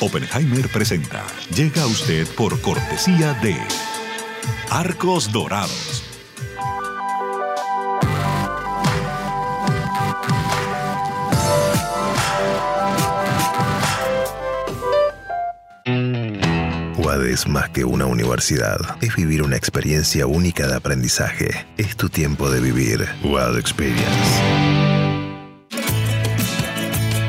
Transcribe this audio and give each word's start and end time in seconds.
Oppenheimer 0.00 0.68
presenta. 0.68 1.24
Llega 1.54 1.82
a 1.82 1.86
usted 1.86 2.26
por 2.36 2.60
cortesía 2.60 3.34
de 3.34 3.56
Arcos 4.70 5.32
Dorados. 5.32 6.04
UAD 16.96 17.26
es 17.26 17.48
más 17.48 17.68
que 17.70 17.84
una 17.84 18.06
universidad. 18.06 18.78
Es 19.00 19.16
vivir 19.16 19.42
una 19.42 19.56
experiencia 19.56 20.28
única 20.28 20.68
de 20.68 20.76
aprendizaje. 20.76 21.66
Es 21.76 21.96
tu 21.96 22.08
tiempo 22.08 22.48
de 22.50 22.60
vivir. 22.60 23.08
UAD 23.24 23.58
Experience. 23.58 24.06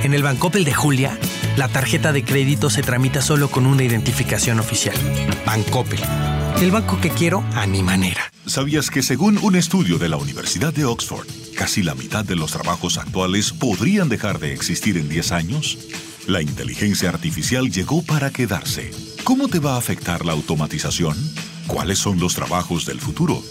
En 0.03 0.13
el 0.13 0.21
Bancopel 0.21 0.63
de 0.65 0.73
Julia, 0.73 1.17
la 1.59 1.67
tarjeta 1.67 2.13
de 2.13 2.23
crédito 2.23 2.69
se 2.69 2.81
tramita 2.81 3.21
solo 3.21 3.51
con 3.51 3.65
una 3.65 3.83
identificación 3.83 4.61
oficial. 4.61 4.95
Bancopel. 5.45 5.99
El 6.61 6.71
banco 6.71 7.01
que 7.01 7.09
quiero 7.09 7.43
a 7.53 7.67
mi 7.67 7.83
manera. 7.83 8.31
¿Sabías 8.45 8.89
que 8.89 9.03
según 9.03 9.37
un 9.39 9.57
estudio 9.57 9.97
de 9.97 10.07
la 10.07 10.15
Universidad 10.15 10.73
de 10.73 10.85
Oxford, 10.85 11.27
casi 11.57 11.83
la 11.83 11.95
mitad 11.95 12.23
de 12.23 12.37
los 12.37 12.53
trabajos 12.53 12.97
actuales 12.97 13.51
podrían 13.51 14.07
dejar 14.07 14.39
de 14.39 14.53
existir 14.53 14.97
en 14.97 15.09
10 15.09 15.33
años? 15.33 15.77
La 16.27 16.41
inteligencia 16.41 17.09
artificial 17.09 17.69
llegó 17.69 18.03
para 18.03 18.31
quedarse. 18.31 18.91
¿Cómo 19.25 19.49
te 19.49 19.59
va 19.59 19.75
a 19.75 19.79
afectar 19.79 20.25
la 20.25 20.31
automatización? 20.31 21.17
¿Cuáles 21.67 21.99
son 21.99 22.21
los 22.21 22.35
trabajos 22.35 22.85
del 22.85 23.01
futuro? 23.01 23.43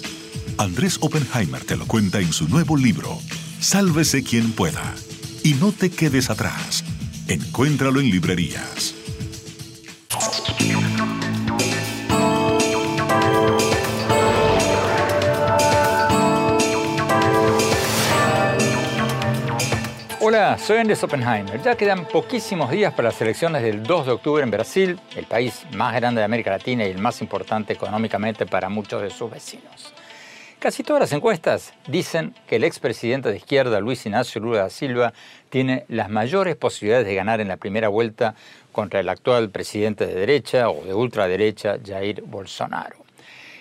Andrés 0.57 0.97
Oppenheimer 1.03 1.63
te 1.63 1.77
lo 1.77 1.87
cuenta 1.87 2.21
en 2.21 2.33
su 2.33 2.49
nuevo 2.49 2.75
libro, 2.79 3.19
Sálvese 3.61 4.23
quien 4.23 4.53
pueda. 4.53 4.95
Y 5.45 5.53
no 5.55 5.73
te 5.73 5.91
quedes 5.91 6.31
atrás. 6.31 6.85
Encuéntralo 7.31 8.01
en 8.01 8.11
librerías. 8.11 8.95
Hola, 20.21 20.57
soy 20.57 20.79
Andrés 20.79 21.05
Oppenheimer. 21.05 21.61
Ya 21.63 21.77
quedan 21.77 22.07
poquísimos 22.07 22.71
días 22.71 22.95
para 22.95 23.11
las 23.11 23.21
elecciones 23.21 23.63
del 23.63 23.83
2 23.83 24.07
de 24.07 24.13
octubre 24.13 24.43
en 24.43 24.51
Brasil, 24.51 24.99
el 25.15 25.27
país 25.27 25.67
más 25.75 25.95
grande 25.95 26.21
de 26.23 26.25
América 26.25 26.53
Latina 26.53 26.87
y 26.87 26.91
el 26.91 26.99
más 26.99 27.21
importante 27.21 27.75
económicamente 27.75 28.47
para 28.47 28.71
muchos 28.71 29.03
de 29.03 29.11
sus 29.11 29.31
vecinos. 29.31 29.93
Casi 30.59 30.83
todas 30.83 30.99
las 30.99 31.13
encuestas 31.13 31.73
dicen 31.87 32.35
que 32.49 32.57
el 32.57 32.65
expresidente 32.65 33.29
de 33.29 33.37
izquierda, 33.37 33.79
Luis 33.79 34.05
Ignacio 34.05 34.41
Lula 34.41 34.63
da 34.63 34.71
Silva, 34.71 35.13
tiene 35.51 35.85
las 35.87 36.11
mayores 36.11 36.57
posibilidades 36.57 37.07
de 37.07 37.15
ganar 37.15 37.41
en 37.41 37.47
la 37.47 37.59
primera 37.59 37.87
vuelta 37.87 38.35
contra 38.73 38.99
el 38.99 39.09
actual 39.09 39.51
presidente 39.51 40.05
de 40.05 40.15
derecha 40.15 40.69
o 40.69 40.85
de 40.85 40.95
ultraderecha, 40.95 41.79
Jair 41.87 42.23
Bolsonaro. 42.23 42.97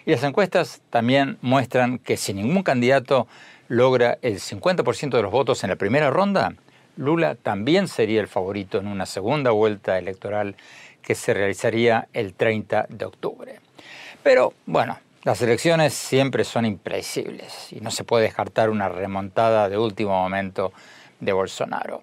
Y 0.07 0.11
las 0.11 0.23
encuestas 0.23 0.81
también 0.89 1.37
muestran 1.43 1.99
que 1.99 2.17
si 2.17 2.33
ningún 2.33 2.63
candidato 2.63 3.27
logra 3.67 4.17
el 4.23 4.39
50% 4.39 5.11
de 5.11 5.21
los 5.21 5.31
votos 5.31 5.63
en 5.63 5.69
la 5.69 5.75
primera 5.75 6.09
ronda, 6.09 6.55
Lula 6.95 7.35
también 7.35 7.87
sería 7.87 8.21
el 8.21 8.27
favorito 8.27 8.79
en 8.79 8.87
una 8.87 9.05
segunda 9.05 9.51
vuelta 9.51 9.99
electoral 9.99 10.55
que 11.03 11.13
se 11.13 11.35
realizaría 11.35 12.07
el 12.13 12.33
30 12.33 12.87
de 12.89 13.05
octubre. 13.05 13.59
Pero 14.23 14.53
bueno, 14.65 14.97
las 15.27 15.41
elecciones 15.41 15.93
siempre 15.93 16.45
son 16.45 16.63
impredecibles 16.63 17.73
y 17.73 17.81
no 17.81 17.91
se 17.91 18.05
puede 18.05 18.23
descartar 18.23 18.69
una 18.69 18.87
remontada 18.87 19.67
de 19.67 19.77
último 19.77 20.11
momento 20.11 20.71
de 21.19 21.33
Bolsonaro. 21.33 22.01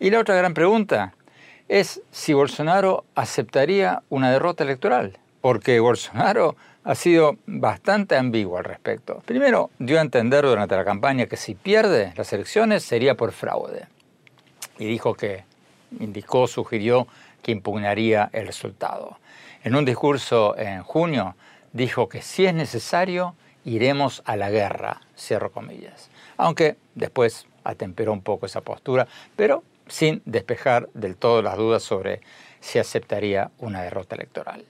Y 0.00 0.10
la 0.10 0.18
otra 0.18 0.34
gran 0.34 0.54
pregunta 0.54 1.14
es 1.68 2.02
si 2.10 2.32
Bolsonaro 2.32 3.04
aceptaría 3.14 4.02
una 4.08 4.32
derrota 4.32 4.64
electoral, 4.64 5.16
porque 5.40 5.78
Bolsonaro 5.78 6.56
ha 6.82 6.96
sido 6.96 7.36
bastante 7.46 8.16
ambiguo 8.16 8.58
al 8.58 8.64
respecto. 8.64 9.22
Primero, 9.24 9.70
dio 9.78 10.00
a 10.00 10.02
entender 10.02 10.44
durante 10.44 10.74
la 10.74 10.84
campaña 10.84 11.26
que 11.26 11.36
si 11.36 11.54
pierde 11.54 12.12
las 12.16 12.32
elecciones 12.32 12.82
sería 12.82 13.14
por 13.14 13.30
fraude. 13.30 13.86
Y 14.80 14.86
dijo 14.86 15.14
que, 15.14 15.44
indicó, 16.00 16.48
sugirió 16.48 17.06
que 17.40 17.52
impugnaría 17.52 18.30
el 18.32 18.48
resultado. 18.48 19.20
En 19.62 19.76
un 19.76 19.84
discurso 19.84 20.58
en 20.58 20.82
junio, 20.82 21.36
dijo 21.74 22.08
que 22.08 22.22
si 22.22 22.46
es 22.46 22.54
necesario, 22.54 23.34
iremos 23.66 24.22
a 24.24 24.36
la 24.36 24.48
guerra, 24.48 25.02
cierro 25.18 25.52
comillas. 25.52 26.08
Aunque 26.38 26.76
después 26.94 27.46
atemperó 27.64 28.12
un 28.12 28.22
poco 28.22 28.46
esa 28.46 28.62
postura, 28.62 29.06
pero 29.36 29.62
sin 29.88 30.22
despejar 30.24 30.88
del 30.94 31.16
todo 31.16 31.42
las 31.42 31.58
dudas 31.58 31.82
sobre 31.82 32.20
si 32.60 32.78
aceptaría 32.78 33.50
una 33.58 33.82
derrota 33.82 34.16
electoral. 34.16 34.64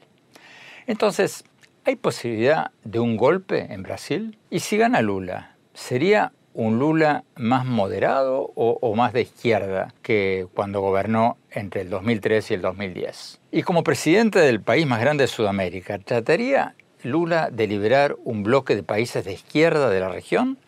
Entonces, 0.86 1.44
¿hay 1.84 1.96
posibilidad 1.96 2.72
de 2.82 2.98
un 2.98 3.16
golpe 3.16 3.72
en 3.72 3.82
Brasil? 3.82 4.38
¿Y 4.50 4.60
si 4.60 4.76
gana 4.76 5.00
Lula? 5.00 5.54
¿Sería 5.74 6.32
un 6.54 6.78
Lula 6.78 7.24
más 7.36 7.64
moderado 7.64 8.52
o, 8.54 8.78
o, 8.80 8.94
más 8.94 9.12
de 9.12 9.22
izquierda 9.22 9.92
que 10.02 10.46
cuando 10.54 10.80
gobernó 10.80 11.36
entre 11.50 11.82
el 11.82 11.90
2003 11.90 12.50
y 12.50 12.54
el 12.54 12.62
2010? 12.62 13.40
Y 13.50 13.62
como 13.62 13.82
presidente 13.82 14.38
del 14.38 14.60
país 14.60 14.86
más 14.86 15.00
grande 15.00 15.24
de 15.24 15.28
Sudamérica, 15.28 15.98
¿trataría 15.98 16.74
Lula 17.04 17.50
de 17.52 17.66
liberar 17.66 18.16
un 18.24 18.42
bloque 18.42 18.74
de 18.74 18.82
países 18.82 19.24
de 19.24 19.32
izquierda 19.34 19.90
de 19.90 20.00
la 20.00 20.08
región 20.08 20.58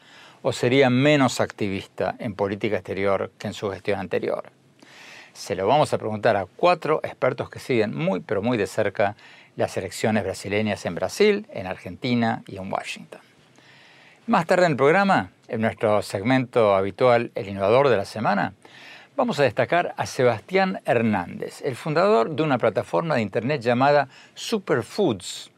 o 0.43 0.53
sería 0.53 0.91
menos 0.91 1.41
activista 1.41 2.15
en 2.19 2.35
política 2.35 2.77
exterior 2.77 3.31
que 3.39 3.49
en 3.49 3.55
su 3.55 3.71
gestión 3.71 3.99
anterior? 3.99 4.51
Se 5.33 5.55
lo 5.55 5.67
vamos 5.67 5.93
a 5.93 5.99
preguntar 5.99 6.37
a 6.37 6.45
cuatro 6.45 7.01
expertos 7.03 7.49
que 7.49 7.59
siguen 7.59 7.97
muy 7.97 8.21
pero 8.21 8.43
muy 8.43 8.59
de 8.59 8.67
cerca 8.67 9.17
las 9.57 9.77
elecciones 9.79 10.25
brasileñas 10.25 10.85
en 10.85 10.95
Brasil, 10.95 11.47
en 11.53 11.67
Argentina 11.67 12.43
y 12.47 12.59
en 12.59 12.71
Washington. 12.71 13.21
Más 14.27 14.45
tarde 14.45 14.67
en 14.67 14.73
el 14.73 14.77
programa, 14.77 15.31
en 15.49 15.63
nuestro 15.63 16.03
segmento 16.03 16.75
habitual 16.75 17.31
El 17.35 17.49
Innovador 17.49 17.89
de 17.89 17.97
la 17.97 18.05
Semana, 18.05 18.53
vamos 19.17 19.41
a 19.41 19.45
destacar 19.45 19.95
a 19.97 20.05
Sebastián 20.05 20.81
Hernández, 20.85 21.63
el 21.63 21.77
fundador 21.77 22.37
de 22.37 22.43
una 22.43 22.59
plataforma 22.59 23.15
de 23.15 23.23
Internet 23.23 23.63
llamada 23.63 24.09
Superfoods, 24.35 25.51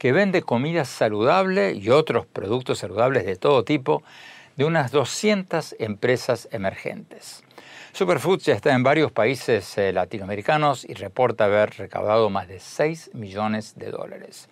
que 0.00 0.12
vende 0.12 0.40
comida 0.40 0.86
saludable 0.86 1.74
y 1.74 1.90
otros 1.90 2.24
productos 2.24 2.78
saludables 2.78 3.26
de 3.26 3.36
todo 3.36 3.64
tipo 3.64 4.02
de 4.56 4.64
unas 4.64 4.92
200 4.92 5.76
empresas 5.78 6.48
emergentes. 6.52 7.44
Superfoods 7.92 8.46
ya 8.46 8.54
está 8.54 8.72
en 8.72 8.82
varios 8.82 9.12
países 9.12 9.76
eh, 9.76 9.92
latinoamericanos 9.92 10.86
y 10.88 10.94
reporta 10.94 11.44
haber 11.44 11.76
recaudado 11.76 12.30
más 12.30 12.48
de 12.48 12.60
6 12.60 13.10
millones 13.12 13.74
de 13.76 13.90
dólares. 13.90 14.48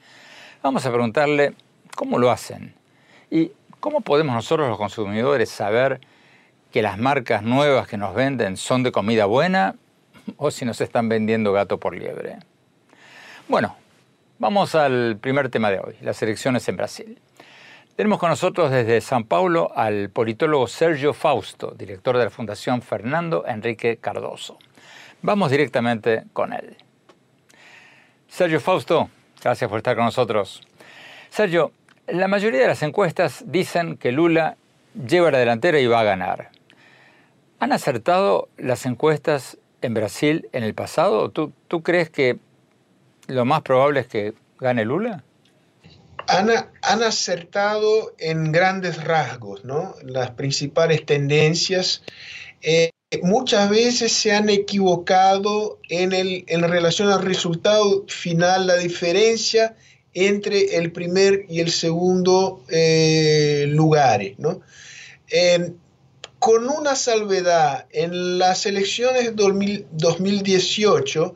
Vamos 0.62 0.84
a 0.84 0.90
preguntarle 0.90 1.54
cómo 1.96 2.18
lo 2.18 2.30
hacen 2.30 2.74
y 3.30 3.52
cómo 3.80 4.02
podemos 4.02 4.34
nosotros 4.34 4.68
los 4.68 4.76
consumidores 4.76 5.48
saber 5.48 5.98
que 6.70 6.82
las 6.82 6.98
marcas 6.98 7.42
nuevas 7.42 7.88
que 7.88 7.96
nos 7.96 8.14
venden 8.14 8.58
son 8.58 8.82
de 8.82 8.92
comida 8.92 9.24
buena 9.24 9.76
o 10.36 10.50
si 10.50 10.66
nos 10.66 10.82
están 10.82 11.08
vendiendo 11.08 11.54
gato 11.54 11.80
por 11.80 11.96
liebre. 11.96 12.36
Bueno, 13.48 13.76
vamos 14.38 14.74
al 14.74 15.18
primer 15.20 15.48
tema 15.50 15.70
de 15.70 15.80
hoy, 15.80 15.96
las 16.00 16.22
elecciones 16.22 16.68
en 16.68 16.76
Brasil. 16.76 17.20
Tenemos 17.96 18.18
con 18.18 18.30
nosotros 18.30 18.70
desde 18.70 19.00
San 19.00 19.24
Paulo 19.24 19.72
al 19.74 20.10
politólogo 20.10 20.68
Sergio 20.68 21.12
Fausto, 21.12 21.72
director 21.72 22.16
de 22.16 22.24
la 22.24 22.30
Fundación 22.30 22.80
Fernando 22.80 23.44
Enrique 23.46 23.96
Cardoso. 23.96 24.58
Vamos 25.22 25.50
directamente 25.50 26.24
con 26.32 26.52
él. 26.52 26.76
Sergio 28.28 28.60
Fausto, 28.60 29.10
gracias 29.42 29.68
por 29.68 29.78
estar 29.78 29.96
con 29.96 30.04
nosotros. 30.04 30.62
Sergio, 31.30 31.72
la 32.06 32.28
mayoría 32.28 32.60
de 32.60 32.68
las 32.68 32.82
encuestas 32.82 33.42
dicen 33.46 33.96
que 33.96 34.12
Lula 34.12 34.56
lleva 34.94 35.32
la 35.32 35.38
delantera 35.38 35.80
y 35.80 35.86
va 35.86 36.00
a 36.00 36.04
ganar. 36.04 36.50
¿Han 37.58 37.72
acertado 37.72 38.48
las 38.56 38.86
encuestas 38.86 39.58
en 39.82 39.94
Brasil 39.94 40.48
en 40.52 40.62
el 40.62 40.74
pasado? 40.74 41.30
¿Tú, 41.30 41.52
tú 41.66 41.82
crees 41.82 42.10
que 42.10 42.38
lo 43.28 43.44
más 43.44 43.62
probable 43.62 44.00
es 44.00 44.08
que 44.08 44.34
gane 44.58 44.84
Lula? 44.84 45.22
Han, 46.26 46.50
acertado 47.02 48.14
en 48.18 48.52
grandes 48.52 49.02
rasgos, 49.02 49.64
¿no? 49.64 49.94
Las 50.02 50.32
principales 50.32 51.06
tendencias. 51.06 52.02
Eh, 52.60 52.90
muchas 53.22 53.70
veces 53.70 54.12
se 54.12 54.32
han 54.32 54.50
equivocado 54.50 55.78
en, 55.88 56.12
el, 56.12 56.44
relación 56.48 57.08
al 57.08 57.22
resultado 57.22 58.04
final, 58.08 58.66
la 58.66 58.76
diferencia 58.76 59.76
entre 60.12 60.76
el 60.76 60.92
primer 60.92 61.46
y 61.48 61.60
el 61.60 61.70
segundo 61.70 62.62
eh, 62.68 63.64
lugares. 63.68 64.38
¿no? 64.38 64.60
con 66.38 66.68
una 66.68 66.94
salvedad, 66.94 67.86
en 67.90 68.38
las 68.38 68.64
elecciones 68.64 69.34
2018, 69.34 71.34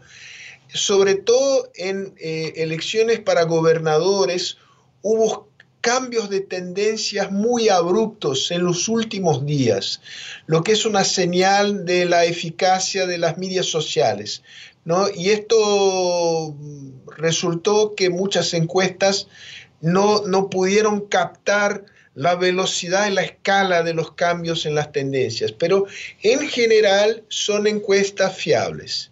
sobre 0.75 1.15
todo 1.15 1.71
en 1.75 2.15
eh, 2.19 2.55
elecciones 2.57 3.21
para 3.21 3.45
gobernadores, 3.45 4.59
hubo 5.03 5.49
cambios 5.81 6.31
de 6.31 6.41
tendencias 6.41 7.31
muy 7.33 7.69
abruptos 7.69 8.51
en 8.53 8.65
los 8.65 8.89
últimos 8.89 9.45
días, 9.45 10.01
lo 10.47 10.63
que 10.63 10.73
es 10.73 10.87
una 10.87 11.05
señal 11.05 11.85
de 11.85 12.05
la 12.05 12.25
eficacia 12.25 13.07
de 13.07 13.19
las 13.19 13.37
medias 13.37 13.67
sociales. 13.67 14.43
¿no? 14.85 15.09
Y 15.15 15.31
esto 15.31 16.57
resultó 17.17 17.95
que 17.95 18.11
muchas 18.11 18.55
encuestas 18.55 19.29
no, 19.81 20.23
no 20.23 20.49
pudieron 20.49 21.01
captar 21.03 21.85
la 22.15 22.35
velocidad 22.35 23.09
y 23.09 23.15
la 23.15 23.23
escala 23.23 23.83
de 23.83 23.95
los 23.95 24.13
cambios 24.13 24.67
en 24.67 24.75
las 24.75 24.93
tendencias, 24.93 25.53
pero 25.53 25.87
en 26.23 26.49
general 26.49 27.25
son 27.29 27.67
encuestas 27.67 28.37
fiables. 28.37 29.12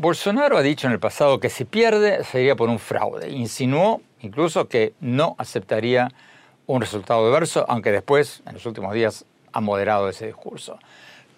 Bolsonaro 0.00 0.56
ha 0.56 0.62
dicho 0.62 0.86
en 0.86 0.94
el 0.94 0.98
pasado 0.98 1.40
que 1.40 1.50
si 1.50 1.66
pierde 1.66 2.24
sería 2.24 2.56
por 2.56 2.70
un 2.70 2.78
fraude. 2.78 3.28
Insinuó 3.28 4.00
incluso 4.22 4.66
que 4.66 4.94
no 4.98 5.34
aceptaría 5.36 6.08
un 6.66 6.80
resultado 6.80 7.26
adverso, 7.26 7.66
aunque 7.68 7.92
después, 7.92 8.40
en 8.46 8.54
los 8.54 8.64
últimos 8.64 8.94
días, 8.94 9.26
ha 9.52 9.60
moderado 9.60 10.08
ese 10.08 10.24
discurso. 10.24 10.78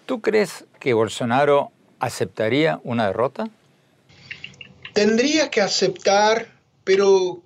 ¿Tú 0.05 0.21
crees 0.21 0.63
que 0.79 0.93
Bolsonaro 0.93 1.73
aceptaría 1.99 2.79
una 2.85 3.07
derrota? 3.07 3.49
Tendría 4.93 5.49
que 5.49 5.59
aceptar, 5.59 6.47
pero 6.85 7.43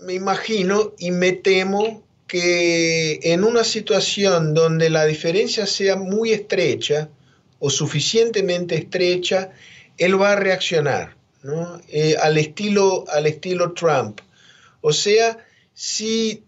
me 0.00 0.14
imagino 0.14 0.94
y 0.98 1.10
me 1.10 1.32
temo 1.32 2.02
que 2.26 3.20
en 3.24 3.44
una 3.44 3.62
situación 3.62 4.54
donde 4.54 4.88
la 4.88 5.04
diferencia 5.04 5.66
sea 5.66 5.96
muy 5.96 6.32
estrecha 6.32 7.10
o 7.58 7.68
suficientemente 7.68 8.74
estrecha, 8.74 9.52
él 9.98 10.20
va 10.20 10.32
a 10.32 10.36
reaccionar 10.36 11.16
eh, 11.88 12.16
al, 12.22 12.38
estilo, 12.38 13.04
al 13.08 13.26
estilo 13.26 13.72
Trump. 13.72 14.20
O 14.80 14.92
sea, 14.92 15.38
si 15.74 16.44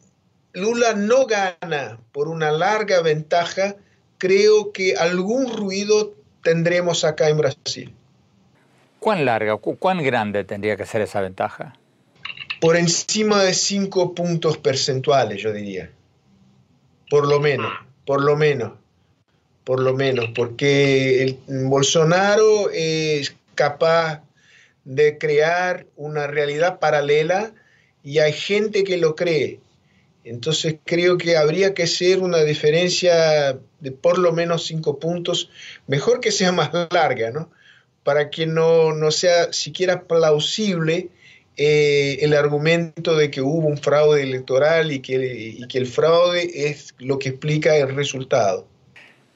Lula 0.52 0.94
no 0.94 1.26
gana 1.26 1.98
por 2.12 2.28
una 2.28 2.50
larga 2.50 3.02
ventaja, 3.02 3.76
creo 4.19 4.72
que 4.72 4.96
algún 4.96 5.54
ruido 5.54 6.14
tendremos 6.43 7.04
acá 7.04 7.28
en 7.28 7.38
Brasil. 7.38 7.94
¿Cuán 9.00 9.25
larga, 9.25 9.56
cuán 9.58 10.02
grande 10.02 10.44
tendría 10.44 10.76
que 10.76 10.87
ser 10.87 11.02
esa 11.02 11.20
ventaja? 11.20 11.75
Por 12.60 12.76
encima 12.76 13.42
de 13.42 13.52
cinco 13.52 14.14
puntos 14.14 14.56
percentuales, 14.56 15.42
yo 15.42 15.52
diría. 15.52 15.90
Por 17.10 17.28
lo 17.28 17.38
menos, 17.38 17.70
por 18.06 18.25
lo 18.25 18.37
menos, 18.37 18.72
por 19.66 19.80
lo 19.80 19.94
menos, 19.94 20.30
porque 20.32 21.24
el 21.24 21.38
Bolsonaro 21.64 22.70
es 22.72 23.34
capaz 23.56 24.22
de 24.84 25.18
crear 25.18 25.86
una 25.96 26.28
realidad 26.28 26.78
paralela 26.78 27.52
y 28.04 28.20
hay 28.20 28.32
gente 28.32 28.84
que 28.84 28.96
lo 28.96 29.16
cree. 29.16 29.58
Entonces 30.22 30.76
creo 30.84 31.18
que 31.18 31.36
habría 31.36 31.74
que 31.74 31.88
ser 31.88 32.20
una 32.20 32.44
diferencia 32.44 33.58
de 33.80 33.90
por 33.90 34.18
lo 34.18 34.32
menos 34.32 34.66
cinco 34.66 35.00
puntos, 35.00 35.50
mejor 35.88 36.20
que 36.20 36.30
sea 36.30 36.52
más 36.52 36.70
larga, 36.92 37.32
¿no? 37.32 37.50
Para 38.04 38.30
que 38.30 38.46
no, 38.46 38.92
no 38.92 39.10
sea 39.10 39.52
siquiera 39.52 40.04
plausible 40.04 41.08
eh, 41.56 42.18
el 42.20 42.34
argumento 42.34 43.16
de 43.16 43.32
que 43.32 43.40
hubo 43.40 43.66
un 43.66 43.78
fraude 43.78 44.22
electoral 44.22 44.92
y 44.92 45.00
que, 45.00 45.54
y 45.58 45.66
que 45.66 45.78
el 45.78 45.88
fraude 45.88 46.70
es 46.70 46.94
lo 46.98 47.18
que 47.18 47.30
explica 47.30 47.76
el 47.76 47.96
resultado. 47.96 48.68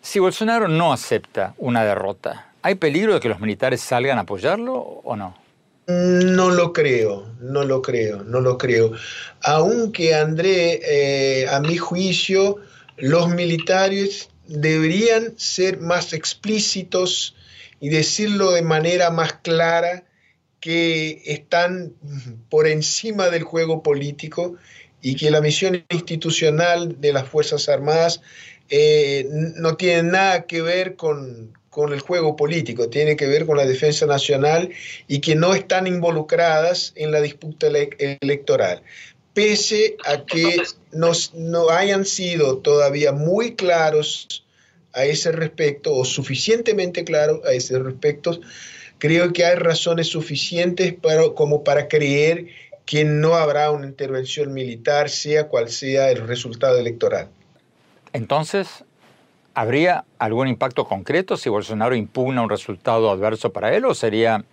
Si 0.02 0.18
Bolsonaro 0.18 0.66
no 0.66 0.92
acepta 0.92 1.54
una 1.58 1.84
derrota, 1.84 2.52
¿hay 2.62 2.76
peligro 2.76 3.14
de 3.14 3.20
que 3.20 3.28
los 3.28 3.40
militares 3.40 3.80
salgan 3.80 4.18
a 4.18 4.22
apoyarlo 4.22 4.74
o 4.76 5.14
no? 5.14 5.36
No 5.86 6.50
lo 6.50 6.72
creo, 6.72 7.26
no 7.40 7.64
lo 7.64 7.82
creo, 7.82 8.22
no 8.22 8.40
lo 8.40 8.56
creo. 8.56 8.92
Aunque 9.42 10.14
André, 10.14 10.80
eh, 10.84 11.48
a 11.48 11.60
mi 11.60 11.76
juicio, 11.76 12.56
los 12.96 13.28
militares 13.28 14.30
deberían 14.46 15.34
ser 15.36 15.80
más 15.80 16.12
explícitos 16.12 17.36
y 17.80 17.88
decirlo 17.88 18.52
de 18.52 18.62
manera 18.62 19.10
más 19.10 19.34
clara 19.34 20.04
que 20.60 21.22
están 21.26 21.92
por 22.48 22.66
encima 22.66 23.28
del 23.30 23.42
juego 23.42 23.82
político 23.82 24.56
y 25.02 25.16
que 25.16 25.30
la 25.30 25.40
misión 25.40 25.84
institucional 25.88 27.00
de 27.00 27.12
las 27.12 27.26
Fuerzas 27.26 27.68
Armadas 27.68 28.20
eh, 28.70 29.26
no 29.28 29.76
tiene 29.76 30.04
nada 30.04 30.46
que 30.46 30.62
ver 30.62 30.96
con, 30.96 31.58
el 31.92 32.00
juego 32.00 32.36
político, 32.36 32.88
tiene 32.88 33.16
que 33.16 33.26
ver 33.26 33.46
con 33.46 33.56
la 33.56 33.64
defensa 33.64 34.06
nacional 34.06 34.70
y 35.08 35.20
que 35.20 35.34
no 35.34 35.54
están 35.54 35.86
involucradas 35.86 36.92
en 36.94 37.10
la 37.10 37.20
disputa 37.20 37.68
electoral, 37.68 38.82
pese 39.34 39.96
a 40.04 40.24
que 40.26 40.62
no 40.92 41.70
hayan 41.70 42.04
sido 42.04 42.58
todavía 42.58 43.12
muy 43.12 43.54
claros 43.54 44.44
a 44.92 45.04
ese 45.04 45.32
respecto 45.32 45.94
o 45.94 46.04
suficientemente 46.04 47.04
claros 47.04 47.40
a 47.46 47.52
ese 47.52 47.78
respecto, 47.78 48.40
creo 48.98 49.32
que 49.32 49.44
hay 49.44 49.56
razones 49.56 50.08
suficientes 50.08 50.94
como 51.34 51.64
para 51.64 51.88
creer 51.88 52.48
que 52.84 53.04
no 53.04 53.34
habrá 53.34 53.70
una 53.70 53.86
intervención 53.86 54.52
militar, 54.52 55.10
sea 55.10 55.48
cual 55.48 55.70
sea 55.70 56.10
el 56.10 56.26
resultado 56.26 56.78
electoral. 56.78 57.30
Entonces, 58.12 58.84
¿Habría 59.54 60.04
algún 60.18 60.46
impacto 60.46 60.86
concreto 60.86 61.36
si 61.36 61.48
Bolsonaro 61.48 61.96
impugna 61.96 62.42
un 62.42 62.48
resultado 62.48 63.10
adverso 63.10 63.52
para 63.52 63.74
él 63.74 63.84
o 63.84 63.94
sería 63.94 64.44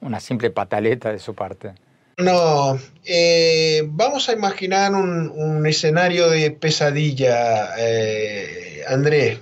una 0.00 0.20
simple 0.20 0.50
pataleta 0.50 1.10
de 1.10 1.18
su 1.18 1.34
parte? 1.34 1.72
No, 2.16 2.78
eh, 3.04 3.82
vamos 3.86 4.28
a 4.28 4.32
imaginar 4.32 4.94
un, 4.94 5.66
escenario 5.66 6.30
de 6.30 6.52
pesadilla, 6.52 7.70
eh, 7.76 8.82
Andrés, 8.86 9.40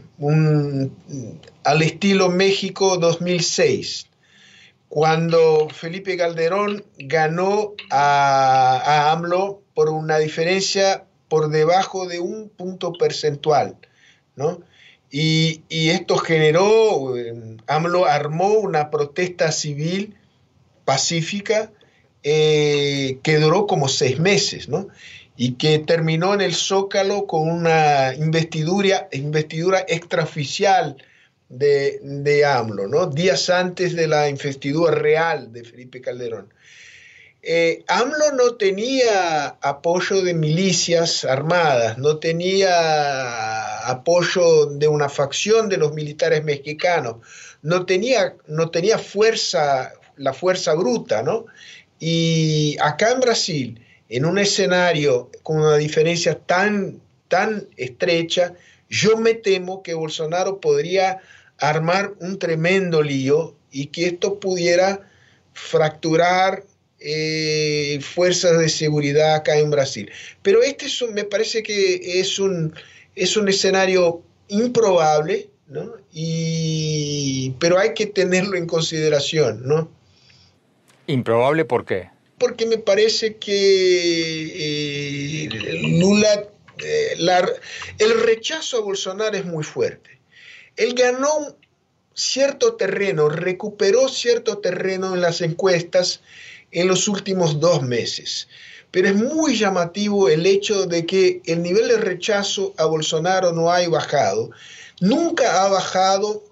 al 1.65 1.83
estilo 1.83 2.31
México 2.31 2.97
2006, 2.97 4.07
cuando 4.89 5.69
Felipe 5.69 6.17
Calderón 6.17 6.83
ganó 6.97 7.75
a, 7.91 8.81
a 8.85 9.13
AMLO 9.13 9.61
por 9.75 9.91
una 9.91 10.17
diferencia 10.19 11.05
por 11.33 11.49
debajo 11.49 12.07
de 12.07 12.21
un 12.21 12.51
punto 12.51 12.93
percentual. 12.93 13.79
¿no? 14.37 14.61
Y, 15.11 15.63
esto 15.71 16.19
generó, 16.19 17.17
eh, 17.17 17.57
AMLO 17.67 18.05
armó 18.05 18.49
una 18.49 18.91
protesta 18.91 19.51
civil 19.51 20.15
pacífica 20.85 21.73
eh, 22.23 23.19
que 23.23 23.39
duró 23.39 23.67
como 23.67 23.89
seis 23.89 24.21
meses, 24.21 24.69
¿no? 24.69 24.89
Y 25.35 25.55
que 25.55 25.79
terminó 25.79 26.35
en 26.35 26.43
el 26.43 26.55
Zócalo 26.55 27.27
con 27.27 27.49
una 27.49 28.15
investidura, 28.15 29.09
investidura 29.13 29.87
extraoficial 29.89 30.99
de, 31.49 31.99
de 32.03 32.45
AMLO, 32.45 32.89
¿no? 32.89 33.07
Días 33.07 33.49
antes 33.49 33.97
de 33.97 34.07
la 34.07 34.29
investidura 34.29 34.95
real 34.95 35.51
de 35.51 35.65
Felipe 35.65 36.03
Calderón. 36.03 36.53
Eh, 37.45 37.83
AMLO 37.89 38.31
no 38.37 38.55
tenía 38.55 39.49
apoyo 39.61 40.23
de 40.23 40.33
milicias 40.33 41.25
armadas, 41.25 41.99
no 41.99 42.19
tenía 42.19 43.89
apoyo 43.89 44.67
de 44.67 44.87
una 44.87 45.09
facción 45.09 45.69
de 45.69 45.77
los 45.77 45.93
militares 45.93 46.45
mexicanos, 46.45 47.17
no 47.63 47.85
tenía, 47.85 48.37
no 48.47 48.71
tenía 48.71 48.97
fuerza, 48.97 49.93
la 50.17 50.33
fuerza 50.33 50.75
bruta, 50.75 51.25
¿no? 51.25 51.47
Y 51.99 52.77
acá 52.81 53.11
en 53.11 53.19
Brasil, 53.19 53.85
en 54.09 54.25
un 54.25 54.39
escenario 54.39 55.29
con 55.43 55.59
una 55.59 55.79
diferencia 55.79 56.39
tan, 56.39 57.01
tan 57.27 57.67
estrecha, 57.77 58.55
yo 58.89 59.17
me 59.17 59.35
temo 59.35 59.83
que 59.83 59.95
Bolsonaro 59.95 60.61
podría 60.61 61.19
armar 61.59 62.13
un 62.21 62.39
tremendo 62.39 63.03
lío 63.03 63.57
y 63.73 63.87
que 63.87 64.07
esto 64.07 64.39
pudiera 64.39 65.01
fracturar 65.55 66.65
eh, 67.05 68.01
fuerzas 68.01 68.59
de 68.59 68.69
seguridad 68.69 69.35
acá 69.35 69.59
en 69.59 69.71
Brasil. 69.71 70.11
Pero 70.43 70.63
este 70.63 70.87
es 70.87 71.03
me 71.13 71.25
parece 71.25 71.63
que 71.63 72.21
es 72.21 72.39
un, 72.39 72.75
es 73.15 73.37
un 73.37 73.49
escenario 73.49 74.23
improbable, 74.49 75.51
¿no? 75.69 75.93
Y, 76.13 77.55
pero 77.59 77.79
hay 77.79 77.95
que 77.95 78.07
tenerlo 78.07 78.57
en 78.57 78.67
consideración, 78.67 79.67
¿no? 79.67 79.91
¿Improbable 81.07 81.65
por 81.65 81.85
qué? 81.85 82.11
Porque 82.39 82.67
me 82.67 82.79
parece 82.79 83.37
que 83.37 85.45
eh, 85.45 85.49
Lula, 85.99 86.49
eh, 86.85 87.17
el 87.99 88.23
rechazo 88.23 88.79
a 88.79 88.81
Bolsonaro 88.81 89.37
es 89.37 89.45
muy 89.45 89.65
fuerte. 89.65 90.21
Él 90.77 90.95
ganó 90.95 91.57
cierto 92.15 92.75
terreno, 92.75 93.29
recuperó 93.29 94.09
cierto 94.09 94.59
terreno 94.59 95.15
en 95.15 95.21
las 95.21 95.41
encuestas 95.41 96.21
en 96.71 96.89
los 96.89 97.09
últimos 97.09 97.61
dos 97.61 97.83
meses. 97.83 98.49
Pero 98.91 99.09
es 99.09 99.15
muy 99.15 99.57
llamativo 99.57 100.29
el 100.29 100.45
hecho 100.47 100.87
de 100.87 101.07
que 101.07 101.41
el 101.47 101.63
nivel 101.63 101.89
de 101.89 101.97
rechazo 101.97 102.75
a 102.77 102.85
Bolsonaro 102.85 103.53
no 103.53 103.71
ha 103.73 103.87
bajado. 103.89 104.51
Nunca 105.01 105.65
ha 105.65 105.69
bajado 105.69 106.45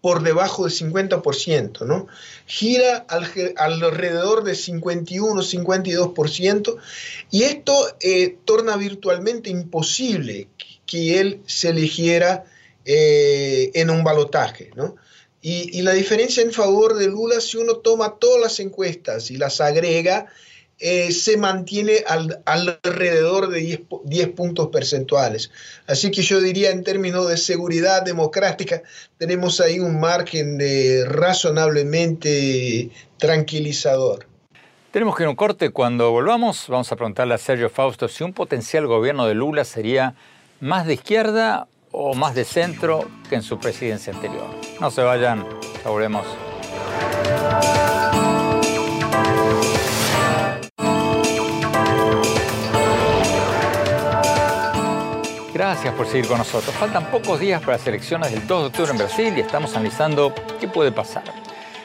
por 0.00 0.22
debajo 0.22 0.64
del 0.64 0.72
50%, 0.72 1.86
¿no? 1.86 2.06
Gira 2.46 3.06
alrededor 3.56 4.44
de 4.44 4.54
51, 4.54 5.42
52%, 5.42 6.76
y 7.30 7.42
esto 7.42 7.74
eh, 8.00 8.36
torna 8.44 8.76
virtualmente 8.76 9.50
imposible 9.50 10.48
que 10.86 11.20
él 11.20 11.42
se 11.46 11.68
eligiera 11.68 12.44
eh, 12.92 13.70
en 13.74 13.88
un 13.88 14.02
balotaje, 14.02 14.70
¿no? 14.74 14.96
Y, 15.40 15.78
y, 15.78 15.82
la 15.82 15.92
diferencia 15.92 16.42
en 16.42 16.52
favor 16.52 16.96
de 16.96 17.06
Lula, 17.06 17.40
si 17.40 17.56
uno 17.56 17.76
toma 17.76 18.16
todas 18.18 18.40
las 18.40 18.58
encuestas 18.58 19.30
y 19.30 19.36
las 19.36 19.60
agrega, 19.60 20.26
eh, 20.82 21.12
se 21.12 21.36
mantiene 21.36 22.02
alrededor 22.46 23.50
de 23.50 23.84
10, 24.06 24.28
puntos 24.30 24.68
percentuales. 24.68 25.52
Así 25.86 26.10
que 26.10 26.22
yo 26.22 26.40
diría 26.40 26.70
en 26.70 26.82
términos 26.82 27.28
de 27.28 27.36
seguridad 27.36 28.02
democrática, 28.02 28.82
tenemos 29.18 29.60
ahí 29.60 29.78
un 29.78 30.00
margen 30.00 30.58
de 30.58 31.04
razonablemente 31.06 32.90
tranquilizador. 33.18 34.26
Tenemos 34.90 35.14
que 35.14 35.22
ir 35.22 35.26
a 35.26 35.30
un 35.30 35.36
corte. 35.36 35.70
Cuando 35.70 36.10
volvamos, 36.10 36.64
vamos 36.66 36.90
a 36.90 36.96
preguntarle 36.96 37.34
a 37.34 37.38
Sergio 37.38 37.70
Fausto 37.70 38.08
si 38.08 38.24
un 38.24 38.32
potencial 38.32 38.86
gobierno 38.88 39.26
de 39.26 39.34
Lula 39.34 39.64
sería 39.64 40.14
más 40.60 40.86
de 40.86 40.94
izquierda 40.94 41.68
o 41.92 42.14
más 42.14 42.34
de 42.34 42.44
centro 42.44 43.08
que 43.28 43.36
en 43.36 43.42
su 43.42 43.58
presidencia 43.58 44.12
anterior. 44.12 44.46
No 44.80 44.90
se 44.90 45.02
vayan, 45.02 45.46
ya 45.84 45.90
volvemos. 45.90 46.26
Gracias 55.60 55.92
por 55.92 56.06
seguir 56.06 56.26
con 56.26 56.38
nosotros. 56.38 56.74
Faltan 56.74 57.10
pocos 57.10 57.38
días 57.38 57.60
para 57.60 57.76
las 57.76 57.86
elecciones 57.86 58.32
del 58.32 58.46
2 58.46 58.60
de 58.62 58.66
octubre 58.68 58.90
en 58.92 58.96
Brasil 58.96 59.34
y 59.36 59.40
estamos 59.40 59.74
analizando 59.74 60.34
qué 60.58 60.66
puede 60.66 60.90
pasar. 60.90 61.24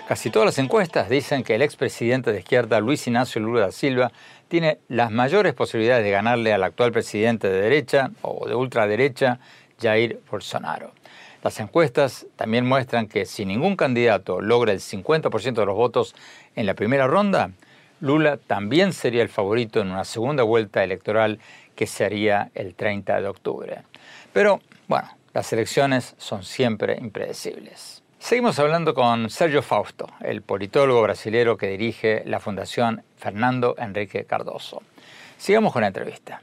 Casi 0.08 0.30
todas 0.30 0.46
las 0.46 0.60
encuestas 0.60 1.10
dicen 1.10 1.44
que 1.44 1.56
el 1.56 1.62
expresidente 1.62 2.32
de 2.32 2.40
izquierda 2.40 2.80
Luis 2.80 3.06
Ignacio 3.08 3.42
Lula 3.42 3.62
da 3.62 3.72
Silva 3.72 4.12
tiene 4.48 4.78
las 4.88 5.12
mayores 5.12 5.56
posibilidades 5.56 6.06
de 6.06 6.12
ganarle 6.12 6.54
al 6.54 6.64
actual 6.64 6.92
presidente 6.92 7.50
de 7.50 7.60
derecha 7.60 8.12
o 8.22 8.48
de 8.48 8.56
ultraderecha, 8.56 9.40
Jair 9.82 10.20
Bolsonaro. 10.30 10.92
Las 11.44 11.60
encuestas 11.60 12.26
también 12.36 12.66
muestran 12.66 13.08
que 13.08 13.26
si 13.26 13.46
ningún 13.46 13.76
candidato 13.76 14.42
logra 14.42 14.72
el 14.72 14.80
50% 14.80 15.54
de 15.54 15.66
los 15.66 15.76
votos 15.76 16.16
en 16.56 16.66
la 16.66 16.74
primera 16.74 17.06
ronda, 17.06 17.52
Lula 18.02 18.38
también 18.38 18.94
sería 18.94 19.22
el 19.22 19.30
favorito 19.30 19.80
en 19.80 19.92
una 19.92 20.06
segunda 20.06 20.44
vuelta 20.44 20.84
electoral 20.84 21.40
que 21.76 21.88
sería 21.88 22.52
el 22.56 22.76
30 22.76 23.22
de 23.22 23.28
octubre. 23.28 23.84
Pero, 24.34 24.60
bueno, 24.88 25.10
las 25.34 25.52
elecciones 25.54 26.16
son 26.18 26.44
siempre 26.44 26.98
impredecibles. 27.00 28.02
Seguimos 28.18 28.58
hablando 28.58 28.96
con 28.96 29.30
Sergio 29.30 29.62
Fausto, 29.62 30.08
el 30.22 30.42
politólogo 30.42 31.04
brasilero 31.04 31.58
que 31.58 31.68
dirige 31.68 32.24
la 32.26 32.40
Fundación 32.40 33.04
Fernando 33.18 33.76
Enrique 33.78 34.26
Cardoso. 34.26 34.82
Sigamos 35.38 35.72
con 35.72 35.84
la 35.84 35.90
entrevista. 35.90 36.42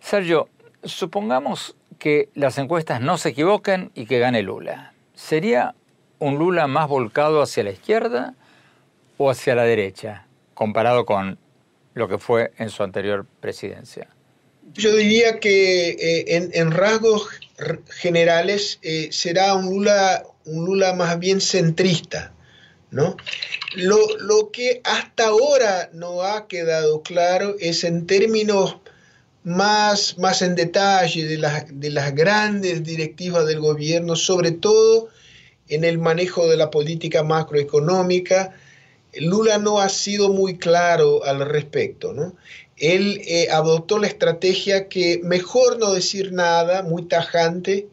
Sergio, 0.00 0.48
supongamos 0.86 1.76
que 1.98 2.28
las 2.34 2.58
encuestas 2.58 3.00
no 3.00 3.18
se 3.18 3.30
equivoquen 3.30 3.90
y 3.94 4.06
que 4.06 4.18
gane 4.18 4.42
Lula. 4.42 4.92
¿Sería 5.14 5.74
un 6.18 6.38
Lula 6.38 6.66
más 6.66 6.88
volcado 6.88 7.42
hacia 7.42 7.64
la 7.64 7.70
izquierda 7.70 8.34
o 9.18 9.30
hacia 9.30 9.54
la 9.54 9.64
derecha, 9.64 10.26
comparado 10.54 11.06
con 11.06 11.38
lo 11.94 12.08
que 12.08 12.18
fue 12.18 12.52
en 12.58 12.70
su 12.70 12.82
anterior 12.82 13.26
presidencia? 13.40 14.08
Yo 14.74 14.94
diría 14.94 15.38
que 15.40 15.90
eh, 15.90 16.50
en, 16.52 16.70
rasgos 16.70 17.28
generales 17.88 18.78
eh, 18.82 19.08
será 19.10 19.54
un 19.54 19.66
Lula, 19.66 20.24
un 20.44 20.64
Lula 20.66 20.92
más 20.92 21.18
bien 21.18 21.40
centrista. 21.40 22.32
¿no? 22.90 23.16
Lo, 23.74 24.50
que 24.52 24.80
hasta 24.84 25.26
ahora 25.26 25.90
no 25.92 26.22
ha 26.22 26.46
quedado 26.48 27.02
claro 27.02 27.56
es 27.58 27.84
en 27.84 28.06
términos 28.06 28.76
más, 29.46 30.18
más 30.18 30.42
en 30.42 30.56
detalle 30.56 31.24
de 31.24 31.38
las, 31.38 31.66
de 31.68 31.90
las 31.90 32.12
grandes 32.16 32.82
directivas 32.82 33.46
del 33.46 33.60
gobierno, 33.60 34.16
sobre 34.16 34.50
todo 34.50 35.08
en 35.68 35.84
el 35.84 35.98
manejo 35.98 36.48
de 36.48 36.56
la 36.56 36.68
política 36.68 37.22
macroeconómica, 37.22 38.56
Lula 39.14 39.58
no 39.58 39.78
ha 39.78 39.88
sido 39.88 40.30
muy 40.30 40.58
claro 40.58 41.22
al 41.24 41.48
respecto, 41.48 42.12
¿no? 42.12 42.34
Él 42.76 43.20
eh, 43.24 43.46
adoptó 43.52 43.98
la 43.98 44.08
estrategia 44.08 44.88
que 44.88 45.20
mejor 45.22 45.78
no 45.78 45.92
decir 45.92 46.32
nada, 46.32 46.82
muy 46.82 47.04
tajante, 47.04 47.86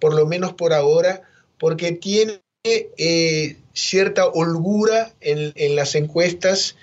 por 0.00 0.14
lo 0.14 0.26
menos 0.26 0.52
por 0.54 0.72
ahora, 0.72 1.22
porque 1.60 1.92
tiene 1.92 2.40
eh, 2.64 3.56
cierta 3.72 4.26
holgura 4.26 5.14
en, 5.20 5.52
en, 5.54 5.76
las 5.76 5.94
encuestas 5.94 6.74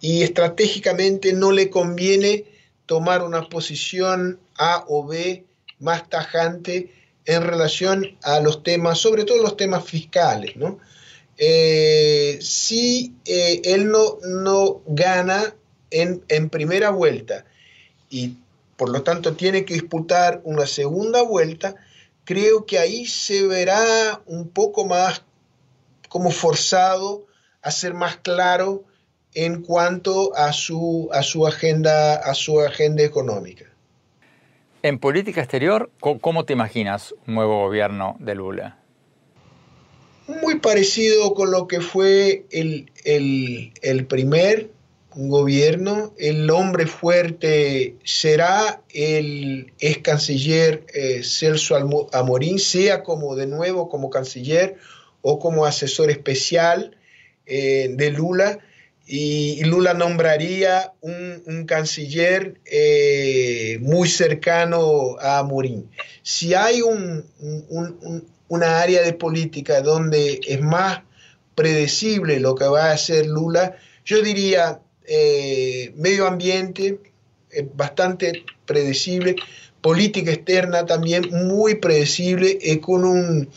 y 0.00 0.22
estratégicamente 0.22 1.32
no 1.32 1.50
le 1.50 1.70
conviene 1.70 2.53
tomar 2.86 3.22
una 3.22 3.48
posición 3.48 4.40
A 4.58 4.84
o 4.88 5.06
B 5.06 5.44
más 5.78 6.08
tajante 6.08 6.92
en 7.24 7.42
relación 7.42 8.18
a 8.22 8.40
los 8.40 8.62
temas, 8.62 8.98
sobre 8.98 9.24
todo 9.24 9.42
los 9.42 9.56
temas 9.56 9.84
fiscales, 9.84 10.56
¿no? 10.56 10.78
Eh, 11.36 12.38
si 12.40 13.14
eh, 13.24 13.60
él 13.64 13.90
no, 13.90 14.18
no 14.22 14.82
gana 14.86 15.54
en, 15.90 16.22
en, 16.28 16.48
primera 16.48 16.90
vuelta 16.90 17.44
y 18.08 18.36
por 18.76 18.88
lo 18.88 19.02
tanto 19.02 19.34
tiene 19.34 19.64
que 19.64 19.74
disputar 19.74 20.40
una 20.44 20.66
segunda 20.66 21.22
vuelta, 21.22 21.74
creo 22.24 22.66
que 22.66 22.78
ahí 22.78 23.06
se 23.06 23.46
verá 23.46 24.22
un 24.26 24.48
poco 24.48 24.86
más 24.86 25.22
como 26.08 26.30
forzado 26.30 27.26
a 27.62 27.72
ser 27.72 27.94
más 27.94 28.16
claro 28.18 28.84
en 29.34 29.62
cuanto 29.62 30.34
a 30.36 30.52
su, 30.52 31.08
a 31.12 31.22
su, 31.22 31.46
agenda, 31.46 32.14
a 32.14 32.34
su 32.34 32.60
agenda 32.60 33.02
económica. 33.02 33.64
En 34.82 34.98
política 34.98 35.40
exterior, 35.40 35.90
¿cómo 36.00 36.44
te 36.44 36.52
imaginas 36.52 37.14
un 37.26 37.34
nuevo 37.34 37.60
gobierno 37.60 38.16
de 38.20 38.34
Lula? 38.34 38.84
muy 40.26 40.58
parecido 40.58 41.34
con 41.34 41.50
lo 41.50 41.66
que 41.66 41.80
fue 41.80 42.46
el, 42.50 44.06
primer 44.08 44.70
gobierno. 45.14 46.14
El 46.18 46.50
hombre 46.50 46.86
fuerte 46.86 47.96
será 48.04 48.82
el 48.90 49.72
ex 49.78 49.98
canciller 49.98 50.84
eh, 50.94 51.22
Celso 51.22 51.76
Amorín, 52.12 52.58
sea 52.58 53.02
como 53.02 53.36
de 53.36 53.46
nuevo 53.46 53.88
como 53.88 54.10
canciller 54.10 54.76
o 55.22 55.38
como 55.38 55.66
asesor 55.66 56.10
especial 56.10 56.96
eh, 57.46 57.88
de 57.90 58.10
Lula. 58.10 58.58
Y, 59.06 59.62
Lula 59.64 59.94
nombraría 59.94 60.92
un, 61.00 61.64
canciller 61.66 62.60
eh, 62.64 63.78
muy 63.80 64.08
cercano 64.08 65.16
a 65.20 65.38
Amorín. 65.38 65.90
Si 66.22 66.54
hay 66.54 66.80
un, 66.80 67.24
una 68.48 68.80
área 68.80 69.02
de 69.02 69.12
política 69.12 69.80
donde 69.82 70.40
es 70.46 70.60
más 70.60 71.02
predecible 71.54 72.40
lo 72.40 72.54
que 72.54 72.64
va 72.64 72.86
a 72.86 72.92
hacer 72.92 73.26
Lula, 73.26 73.76
yo 74.04 74.22
diría 74.22 74.80
eh, 75.06 75.92
medio 75.96 76.26
ambiente, 76.26 76.98
eh, 77.50 77.68
bastante 77.74 78.44
predecible, 78.66 79.36
política 79.80 80.32
externa 80.32 80.86
también 80.86 81.28
muy 81.30 81.74
predecible, 81.76 82.58
eh, 82.62 82.80
con, 82.80 83.04
un, 83.04 83.48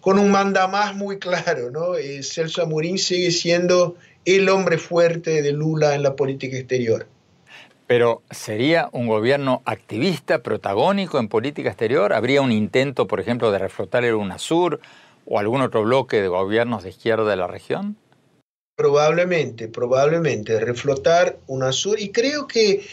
con 0.00 0.18
un 0.18 0.30
mandamás 0.30 0.94
muy 0.96 1.18
claro. 1.18 1.70
¿no? 1.70 1.94
Celso 2.22 2.62
Amorín 2.62 2.98
sigue 2.98 3.30
siendo 3.30 3.96
el 4.26 4.48
hombre 4.48 4.76
fuerte 4.76 5.40
de 5.40 5.52
Lula 5.52 5.94
en 5.94 6.02
la 6.02 6.16
política 6.16 6.56
exterior. 6.58 7.06
Pero 7.86 8.22
¿sería 8.30 8.88
un 8.92 9.06
gobierno 9.06 9.62
activista, 9.64 10.42
protagónico 10.42 11.20
en 11.20 11.28
política 11.28 11.68
exterior? 11.70 12.12
¿Habría 12.12 12.42
un 12.42 12.50
intento, 12.50 13.06
por 13.06 13.20
ejemplo, 13.20 13.52
de 13.52 13.60
reflotar 13.60 14.04
el 14.04 14.14
UNASUR 14.14 14.80
o 15.24 15.38
algún 15.38 15.62
otro 15.62 15.84
bloque 15.84 16.20
de 16.20 16.28
gobiernos 16.28 16.82
de 16.82 16.90
izquierda 16.90 17.30
de 17.30 17.36
la 17.36 17.46
región? 17.46 17.96
Probablemente, 18.76 19.68
probablemente, 19.68 20.58
reflotar 20.58 21.38
UNASUR. 21.46 22.00
Y 22.00 22.10
creo 22.10 22.48
que 22.48 22.84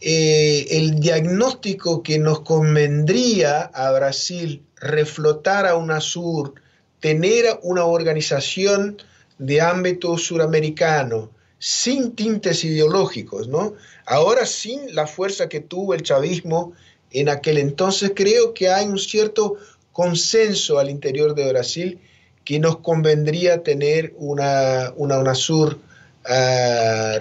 eh, 0.00 0.66
el 0.70 1.00
diagnóstico 1.00 2.02
que 2.02 2.18
nos 2.18 2.40
convendría 2.40 3.62
a 3.62 3.90
Brasil 3.92 4.62
reflotar 4.76 5.66
a 5.66 5.76
UNASUR, 5.76 6.54
tener 7.00 7.46
una 7.62 7.84
organización 7.84 8.98
de 9.38 9.60
ámbito 9.60 10.18
suramericano, 10.18 11.30
sin 11.58 12.14
tintes 12.14 12.64
ideológicos, 12.64 13.48
¿no? 13.48 13.74
Ahora 14.06 14.46
sin 14.46 14.94
la 14.94 15.06
fuerza 15.06 15.48
que 15.48 15.60
tuvo 15.60 15.94
el 15.94 16.02
chavismo 16.02 16.72
en 17.10 17.28
aquel 17.28 17.58
entonces, 17.58 18.12
creo 18.14 18.54
que 18.54 18.68
hay 18.68 18.86
un 18.86 18.98
cierto 18.98 19.56
consenso 19.92 20.78
al 20.78 20.90
interior 20.90 21.34
de 21.34 21.48
Brasil 21.48 21.98
que 22.44 22.58
nos 22.58 22.78
convendría 22.78 23.62
tener 23.62 24.14
una, 24.16 24.92
una 24.96 25.18
UNASUR 25.18 25.74
uh, 25.74 27.18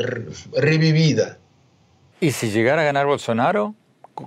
revivida. 0.54 1.38
¿Y 2.20 2.32
si 2.32 2.50
llegara 2.50 2.82
a 2.82 2.86
ganar 2.86 3.06
Bolsonaro? 3.06 3.76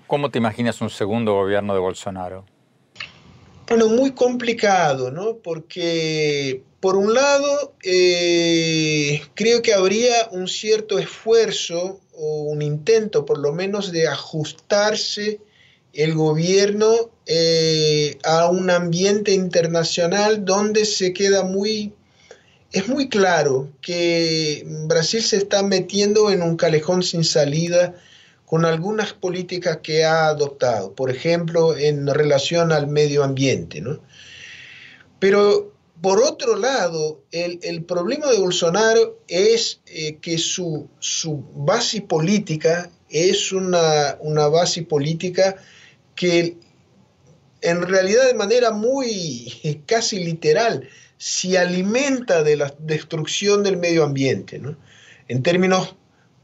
¿Cómo 0.06 0.30
te 0.30 0.38
imaginas 0.38 0.80
un 0.80 0.90
segundo 0.90 1.34
gobierno 1.34 1.74
de 1.74 1.80
Bolsonaro? 1.80 2.44
Bueno, 3.68 3.88
muy 3.88 4.12
complicado, 4.12 5.10
¿no? 5.10 5.36
Porque 5.36 6.62
por 6.80 6.96
un 6.96 7.12
lado, 7.12 7.74
eh, 7.82 9.22
creo 9.34 9.60
que 9.60 9.74
habría 9.74 10.28
un 10.32 10.48
cierto 10.48 10.98
esfuerzo 10.98 12.00
o 12.14 12.42
un 12.42 12.62
intento 12.62 13.26
por 13.26 13.38
lo 13.38 13.52
menos 13.52 13.92
de 13.92 14.08
ajustarse 14.08 15.40
el 15.92 16.14
gobierno 16.14 17.10
eh, 17.26 18.16
a 18.24 18.48
un 18.48 18.70
ambiente 18.70 19.32
internacional 19.32 20.44
donde 20.44 20.84
se 20.84 21.12
queda 21.12 21.44
muy... 21.44 21.94
Es 22.72 22.86
muy 22.86 23.08
claro 23.08 23.68
que 23.80 24.64
Brasil 24.86 25.22
se 25.22 25.36
está 25.36 25.64
metiendo 25.64 26.30
en 26.30 26.40
un 26.40 26.56
calejón 26.56 27.02
sin 27.02 27.24
salida 27.24 27.96
con 28.46 28.64
algunas 28.64 29.12
políticas 29.12 29.78
que 29.82 30.04
ha 30.04 30.28
adoptado, 30.28 30.94
por 30.94 31.10
ejemplo, 31.10 31.76
en 31.76 32.06
relación 32.06 32.70
al 32.70 32.86
medio 32.86 33.24
ambiente. 33.24 33.80
¿no? 33.80 34.00
Pero 35.18 35.69
por 36.00 36.22
otro 36.22 36.56
lado, 36.56 37.24
el, 37.30 37.84
problema 37.84 38.30
de 38.30 38.38
Bolsonaro 38.38 39.18
es 39.28 39.80
eh, 39.86 40.16
que 40.16 40.38
su, 40.38 40.88
base 41.54 42.00
política 42.00 42.90
es 43.10 43.52
una, 43.52 44.16
base 44.48 44.82
política 44.82 45.56
que 46.14 46.56
en 47.60 47.82
realidad 47.82 48.26
de 48.26 48.34
manera 48.34 48.70
muy 48.70 49.82
casi 49.86 50.24
literal 50.24 50.88
se 51.18 51.58
alimenta 51.58 52.42
de 52.42 52.56
la 52.56 52.74
destrucción 52.78 53.62
del 53.62 53.76
medio 53.76 54.04
ambiente, 54.04 54.60
en 55.28 55.42
términos 55.42 55.96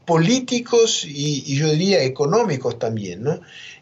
políticos 0.05 1.03
y, 1.03 1.55
yo 1.55 1.71
diría 1.71 2.03
económicos 2.03 2.77
también. 2.77 3.25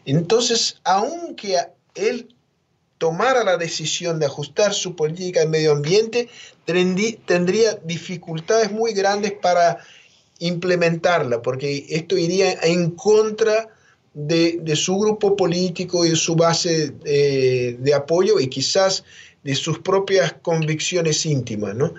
Entonces, 0.06 0.80
aunque 0.84 1.58
él 1.94 2.35
tomara 2.98 3.44
la 3.44 3.56
decisión 3.56 4.18
de 4.18 4.26
ajustar 4.26 4.72
su 4.72 4.96
política 4.96 5.40
de 5.40 5.46
medio 5.46 5.72
ambiente, 5.72 6.28
tendría 6.64 7.74
dificultades 7.84 8.72
muy 8.72 8.92
grandes 8.92 9.32
para 9.32 9.78
implementarla, 10.38 11.42
porque 11.42 11.86
esto 11.88 12.16
iría 12.16 12.52
en 12.62 12.90
contra 12.92 13.68
de, 14.14 14.76
su 14.76 14.98
grupo 14.98 15.36
político 15.36 16.04
y 16.04 16.10
de 16.10 16.16
su 16.16 16.36
base 16.36 16.94
eh, 17.04 17.76
de 17.78 17.94
apoyo 17.94 18.40
y 18.40 18.48
quizás 18.48 19.04
de 19.42 19.54
sus 19.54 19.78
propias 19.78 20.34
convicciones 20.42 21.24
íntimas, 21.26 21.74
¿no? 21.74 21.92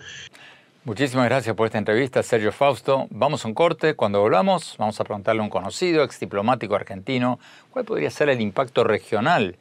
Muchísimas 0.84 1.26
gracias 1.26 1.54
por 1.56 1.66
esta 1.66 1.78
entrevista, 1.78 2.24
Sergio 2.24 2.52
Fausto. 2.54 3.08
Vamos 3.10 3.44
a 3.44 3.50
un 3.50 3.54
corte. 3.54 3.96
Cuando 3.96 4.22
volvamos, 4.22 4.76
vamos 4.78 5.00
a 5.00 5.04
preguntarle 5.04 5.42
a 5.42 5.44
un 5.44 5.50
conocido 5.50 6.02
ex 6.04 6.18
diplomático 6.20 6.76
argentino 6.76 7.40
cuál 7.72 7.84
podría 7.84 8.10
ser 8.10 8.30
el 8.30 8.40
impacto 8.40 8.86
regional 8.86 9.58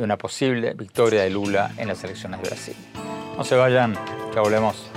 de 0.00 0.04
una 0.04 0.16
posible 0.16 0.72
victoria 0.72 1.22
de 1.22 1.30
Lula 1.30 1.72
en 1.76 1.88
las 1.88 2.02
elecciones 2.02 2.40
de 2.40 2.48
Brasil. 2.48 2.76
No 3.36 3.44
se 3.44 3.54
vayan, 3.54 3.94
ya 4.34 4.40
volvemos. 4.40 4.90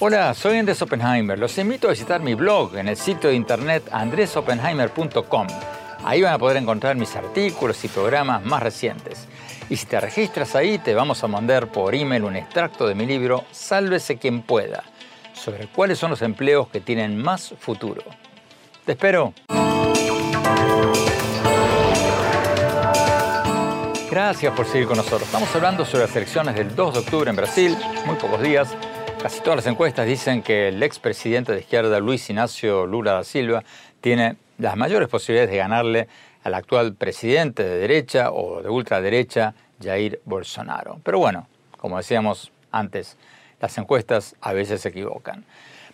Hola, 0.00 0.34
soy 0.34 0.58
Andrés 0.58 0.82
Oppenheimer. 0.82 1.38
Los 1.38 1.56
invito 1.58 1.86
a 1.86 1.90
visitar 1.90 2.20
mi 2.20 2.34
blog 2.34 2.76
en 2.76 2.88
el 2.88 2.96
sitio 2.96 3.30
de 3.30 3.36
internet 3.36 3.88
andresoppenheimer.com. 3.92 5.46
Ahí 6.04 6.22
van 6.22 6.32
a 6.32 6.38
poder 6.38 6.56
encontrar 6.56 6.96
mis 6.96 7.14
artículos 7.14 7.84
y 7.84 7.88
programas 7.88 8.44
más 8.44 8.62
recientes. 8.62 9.28
Y 9.68 9.76
si 9.76 9.86
te 9.86 10.00
registras 10.00 10.56
ahí, 10.56 10.78
te 10.78 10.94
vamos 10.94 11.22
a 11.22 11.28
mandar 11.28 11.68
por 11.68 11.94
email 11.94 12.24
un 12.24 12.34
extracto 12.34 12.88
de 12.88 12.96
mi 12.96 13.06
libro 13.06 13.44
Sálvese 13.52 14.16
quien 14.16 14.42
pueda, 14.42 14.82
sobre 15.34 15.68
cuáles 15.68 15.98
son 15.98 16.10
los 16.10 16.22
empleos 16.22 16.68
que 16.68 16.80
tienen 16.80 17.16
más 17.16 17.54
futuro. 17.60 18.02
Te 18.84 18.92
espero. 18.92 19.34
Gracias 24.10 24.52
por 24.54 24.66
seguir 24.66 24.86
con 24.86 24.96
nosotros. 24.96 25.22
Estamos 25.22 25.54
hablando 25.54 25.84
sobre 25.84 26.04
las 26.04 26.16
elecciones 26.16 26.54
del 26.54 26.74
2 26.74 26.94
de 26.94 27.00
octubre 27.00 27.30
en 27.30 27.36
Brasil, 27.36 27.76
muy 28.06 28.16
pocos 28.16 28.42
días. 28.42 28.76
Casi 29.22 29.40
todas 29.40 29.56
las 29.56 29.66
encuestas 29.66 30.06
dicen 30.06 30.42
que 30.42 30.68
el 30.68 30.82
expresidente 30.82 31.52
de 31.52 31.60
izquierda, 31.60 32.00
Luis 32.00 32.28
Ignacio 32.30 32.86
Lula 32.86 33.12
da 33.12 33.24
Silva, 33.24 33.62
tiene 34.00 34.36
las 34.58 34.76
mayores 34.76 35.08
posibilidades 35.08 35.50
de 35.50 35.56
ganarle 35.58 36.08
al 36.42 36.54
actual 36.54 36.94
presidente 36.94 37.62
de 37.62 37.78
derecha 37.78 38.30
o 38.32 38.62
de 38.62 38.68
ultraderecha, 38.68 39.54
Jair 39.82 40.20
Bolsonaro. 40.24 41.00
Pero 41.04 41.18
bueno, 41.18 41.46
como 41.76 41.96
decíamos 41.96 42.50
antes, 42.72 43.16
las 43.60 43.76
encuestas 43.78 44.36
a 44.40 44.52
veces 44.52 44.80
se 44.80 44.88
equivocan. 44.88 45.44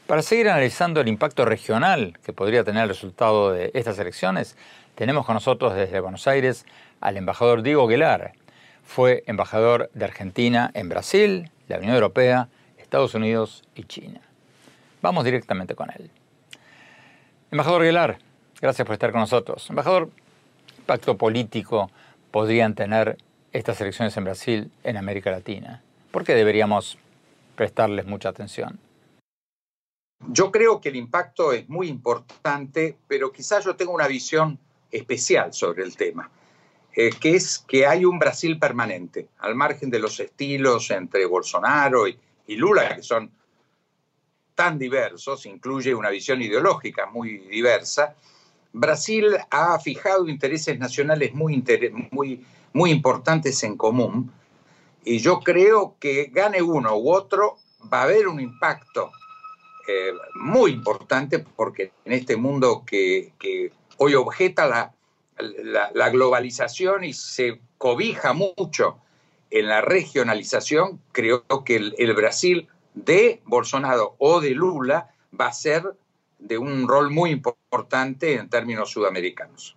Para 0.07 0.23
seguir 0.23 0.49
analizando 0.49 1.01
el 1.01 1.09
impacto 1.09 1.45
regional 1.45 2.17
que 2.25 2.33
podría 2.33 2.63
tener 2.63 2.85
el 2.85 2.89
resultado 2.89 3.51
de 3.51 3.73
estas 3.75 3.99
elecciones, 3.99 4.57
tenemos 4.95 5.27
con 5.27 5.35
nosotros 5.35 5.75
desde 5.75 5.99
Buenos 5.99 6.29
Aires 6.29 6.65
al 7.01 7.17
embajador 7.17 7.63
Diego 7.63 7.89
Aguilar. 7.89 8.35
Fue 8.85 9.25
embajador 9.27 9.91
de 9.95 10.05
Argentina 10.05 10.71
en 10.75 10.89
Brasil, 10.89 11.51
la 11.67 11.79
Unión 11.79 11.95
Europea, 11.95 12.47
Estados 12.79 13.17
Unidos 13.17 13.65
y 13.75 13.83
China. 13.83 14.21
Vamos 15.03 15.25
directamente 15.25 15.75
con 15.75 15.91
él. 15.91 16.09
Embajador 17.51 17.83
Aguilar, 17.83 18.19
gracias 18.61 18.87
por 18.87 18.93
estar 18.93 19.11
con 19.11 19.23
nosotros. 19.23 19.69
Embajador, 19.71 20.11
¿qué 20.69 20.75
impacto 20.79 21.17
político 21.17 21.91
podrían 22.31 22.77
tener 22.77 23.19
estas 23.53 23.81
elecciones 23.81 24.17
en 24.17 24.23
Brasil, 24.23 24.71
en 24.85 24.99
América 24.99 25.33
Latina? 25.33 25.83
¿Por 26.13 26.23
qué 26.23 26.37
deberíamos 26.37 26.97
prestarles 27.57 28.07
mucha 28.07 28.29
atención? 28.29 28.86
Yo 30.29 30.51
creo 30.51 30.81
que 30.81 30.89
el 30.89 30.97
impacto 30.97 31.53
es 31.53 31.69
muy 31.69 31.89
importante, 31.89 32.97
pero 33.07 33.33
quizás 33.33 33.65
yo 33.65 33.77
tengo 33.77 33.93
una 33.93 34.09
visión 34.09 34.59
especial 34.91 35.53
sobre 35.53 35.85
el 35.85 35.97
tema. 35.97 36.31
Eh, 36.99 37.11
que 37.21 37.35
es 37.35 37.59
que 37.59 37.87
hay 37.87 38.07
un 38.07 38.19
Brasil 38.19 38.59
permanente, 38.59 39.29
al 39.41 39.55
margen 39.55 39.91
de 39.91 39.99
los 39.99 40.19
estilos 40.19 40.91
entre 40.91 41.27
Bolsonaro 41.27 42.09
y, 42.09 42.17
Lula, 42.49 42.97
que 42.97 43.03
son 43.03 43.31
tan 44.55 44.79
diversos, 44.79 45.45
incluye 45.45 45.95
una 45.95 46.09
visión 46.09 46.41
ideológica 46.41 47.05
muy 47.05 47.37
diversa, 47.37 48.15
Brasil 48.73 49.37
ha 49.51 49.79
fijado 49.79 50.27
intereses 50.27 50.79
nacionales 50.79 51.35
muy, 51.35 51.63
muy, 52.11 52.47
muy 52.73 52.91
importantes 52.91 53.63
en 53.63 53.77
común 53.77 54.33
y 55.05 55.19
yo 55.19 55.41
creo 55.41 55.97
que 56.01 56.31
gane 56.33 56.63
uno 56.63 56.97
u 56.97 57.13
otro 57.13 57.59
va 57.93 58.01
a 58.01 58.05
haber 58.05 58.27
un 58.27 58.41
impacto 58.41 59.11
eh, 59.89 60.13
muy 60.35 60.73
importante 60.73 61.39
porque 61.39 61.93
en 62.05 62.13
este 62.13 62.37
mundo 62.37 62.83
que, 62.85 63.33
que 63.39 63.73
hoy 63.99 64.15
objeta 64.15 64.67
la, 64.67 64.93
la, 65.95 66.11
globalización 66.11 67.05
y 67.05 67.13
se 67.13 67.61
cobija 67.79 68.33
mucho 68.33 68.99
en 69.51 69.69
la 69.69 69.81
regionalización, 69.81 71.01
creo 71.13 71.45
que 71.65 71.77
el, 71.77 72.15
Brasil 72.15 72.69
de 72.95 73.43
Bolsonaro 73.45 74.17
o 74.19 74.41
de 74.41 74.51
Lula 74.51 75.11
va 75.39 75.47
a 75.49 75.53
ser 75.53 75.85
de 76.39 76.59
un 76.59 76.89
rol 76.89 77.11
muy 77.11 77.31
importante 77.31 78.35
en 78.35 78.49
términos 78.49 78.91
sudamericanos. 78.91 79.77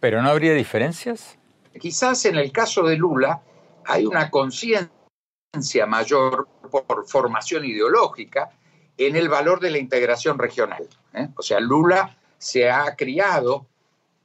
¿Pero 0.00 0.22
no 0.22 0.30
habría 0.30 0.54
diferencias? 0.54 1.38
Quizás 1.80 2.24
en 2.26 2.36
el 2.36 2.52
caso 2.52 2.82
de 2.82 2.96
Lula 2.96 3.42
hay 3.84 4.06
una 4.06 4.30
conciencia 4.30 4.90
mayor 5.86 6.48
por 6.70 7.06
formación 7.06 7.64
ideológica 7.64 8.50
en 8.98 9.16
el 9.16 9.28
valor 9.28 9.60
de 9.60 9.70
la 9.70 9.78
integración 9.78 10.38
regional. 10.38 10.86
¿eh? 11.14 11.28
O 11.36 11.42
sea, 11.42 11.60
Lula 11.60 12.16
se 12.38 12.70
ha 12.70 12.94
criado 12.96 13.66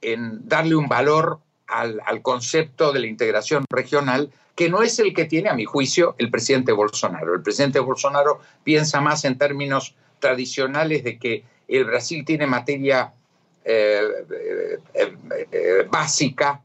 en 0.00 0.46
darle 0.48 0.76
un 0.76 0.88
valor 0.88 1.40
al, 1.66 2.22
concepto 2.22 2.92
de 2.92 3.00
la 3.00 3.06
integración 3.06 3.64
regional, 3.70 4.30
que 4.54 4.70
no 4.70 4.82
es 4.82 4.98
el 4.98 5.14
que 5.14 5.26
tiene, 5.26 5.50
a 5.50 5.54
mi 5.54 5.64
juicio, 5.64 6.14
el 6.18 6.30
presidente 6.30 6.72
Bolsonaro. 6.72 7.34
El 7.34 7.42
presidente 7.42 7.78
Bolsonaro 7.78 8.40
piensa 8.64 9.00
más 9.00 9.24
en 9.24 9.36
términos 9.36 9.94
tradicionales 10.18 11.04
de 11.04 11.18
que 11.18 11.44
el 11.68 11.84
Brasil 11.84 12.24
tiene 12.24 12.46
materia 12.46 13.12
eh, 13.64 14.00
eh, 14.94 15.86
básica, 15.90 16.62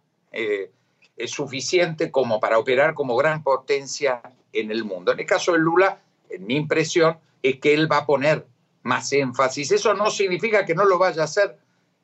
suficiente 1.28 2.10
como 2.10 2.40
para 2.40 2.58
operar 2.58 2.96
como 2.96 3.16
gran 3.16 3.44
potencia 3.44 4.22
en 4.52 4.72
el 4.72 4.84
mundo. 4.84 5.12
En 5.12 5.20
el 5.20 5.26
caso 5.26 5.52
de 5.54 5.60
Lula, 5.60 6.00
en 6.30 6.46
mi 6.46 6.56
impresión 6.56 7.18
es 7.44 7.60
que 7.60 7.74
él 7.74 7.92
va 7.92 7.98
a 7.98 8.06
poner 8.06 8.48
más 8.82 9.12
énfasis. 9.14 9.72
Eso 9.72 9.94
no 9.94 10.10
significa 10.10 10.66
que 10.66 10.74
no 10.74 10.86
lo 10.86 10.98
vaya 10.98 11.22
a 11.22 11.26
hacer 11.26 11.58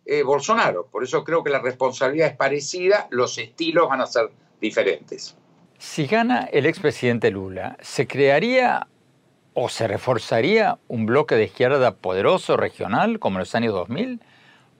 eh, 0.05 0.23
Bolsonaro. 0.23 0.87
Por 0.87 1.03
eso 1.03 1.23
creo 1.23 1.43
que 1.43 1.49
la 1.49 1.59
responsabilidad 1.59 2.27
es 2.27 2.35
parecida, 2.35 3.07
los 3.09 3.37
estilos 3.37 3.87
van 3.89 4.01
a 4.01 4.05
ser 4.05 4.29
diferentes. 4.59 5.35
Si 5.77 6.07
gana 6.07 6.49
el 6.51 6.65
expresidente 6.65 7.31
Lula, 7.31 7.77
¿se 7.81 8.05
crearía 8.05 8.87
o 9.53 9.69
se 9.69 9.87
reforzaría 9.87 10.77
un 10.87 11.05
bloque 11.05 11.35
de 11.35 11.45
izquierda 11.45 11.95
poderoso 11.95 12.57
regional 12.57 13.19
como 13.19 13.37
en 13.37 13.39
los 13.39 13.55
años 13.55 13.73
2000? 13.73 14.21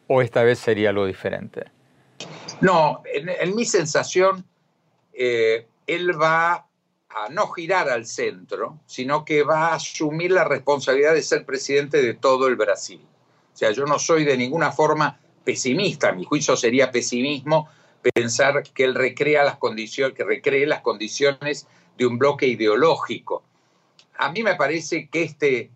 ¿O 0.08 0.22
esta 0.22 0.44
vez 0.44 0.60
sería 0.60 0.90
algo 0.90 1.06
diferente? 1.06 1.66
No, 2.60 3.04
en, 3.06 3.56
mi 3.56 3.64
sensación, 3.64 4.44
eh, 5.14 5.68
él 5.88 6.20
va 6.20 6.69
a 7.10 7.30
no 7.30 7.48
girar 7.48 7.90
al 7.90 8.06
centro, 8.06 8.80
sino 8.86 9.26
que 9.26 9.44
va 9.44 9.70
a 9.70 9.76
asumir 9.76 10.32
la 10.32 10.44
responsabilidad 10.44 11.14
de 11.14 11.24
ser 11.24 11.46
presidente 11.46 12.02
de 12.02 12.14
todo 12.14 12.48
el 12.48 12.56
Brasil. 12.56 13.02
O 13.54 13.58
sea, 13.58 13.72
yo 13.72 13.86
no 13.86 13.98
soy 13.98 14.26
de 14.26 14.38
ninguna 14.38 14.72
forma 14.72 15.20
pesimista, 15.44 16.12
mi 16.12 16.24
juicio 16.24 16.56
sería 16.56 16.92
pesimismo 16.92 17.68
pensar 18.14 18.64
que 18.64 18.84
él 18.84 18.96
recrea 18.96 19.44
las 19.44 19.58
condiciones, 19.58 20.16
que 20.16 20.24
recree 20.24 20.66
las 20.66 20.82
condiciones 20.82 21.68
de 21.98 22.06
un 22.06 22.18
bloque 22.18 22.48
ideológico. 22.48 23.44
A 24.18 24.32
mí 24.32 24.44
me 24.44 24.56
parece 24.56 25.10
que 25.10 25.24
este, 25.24 25.72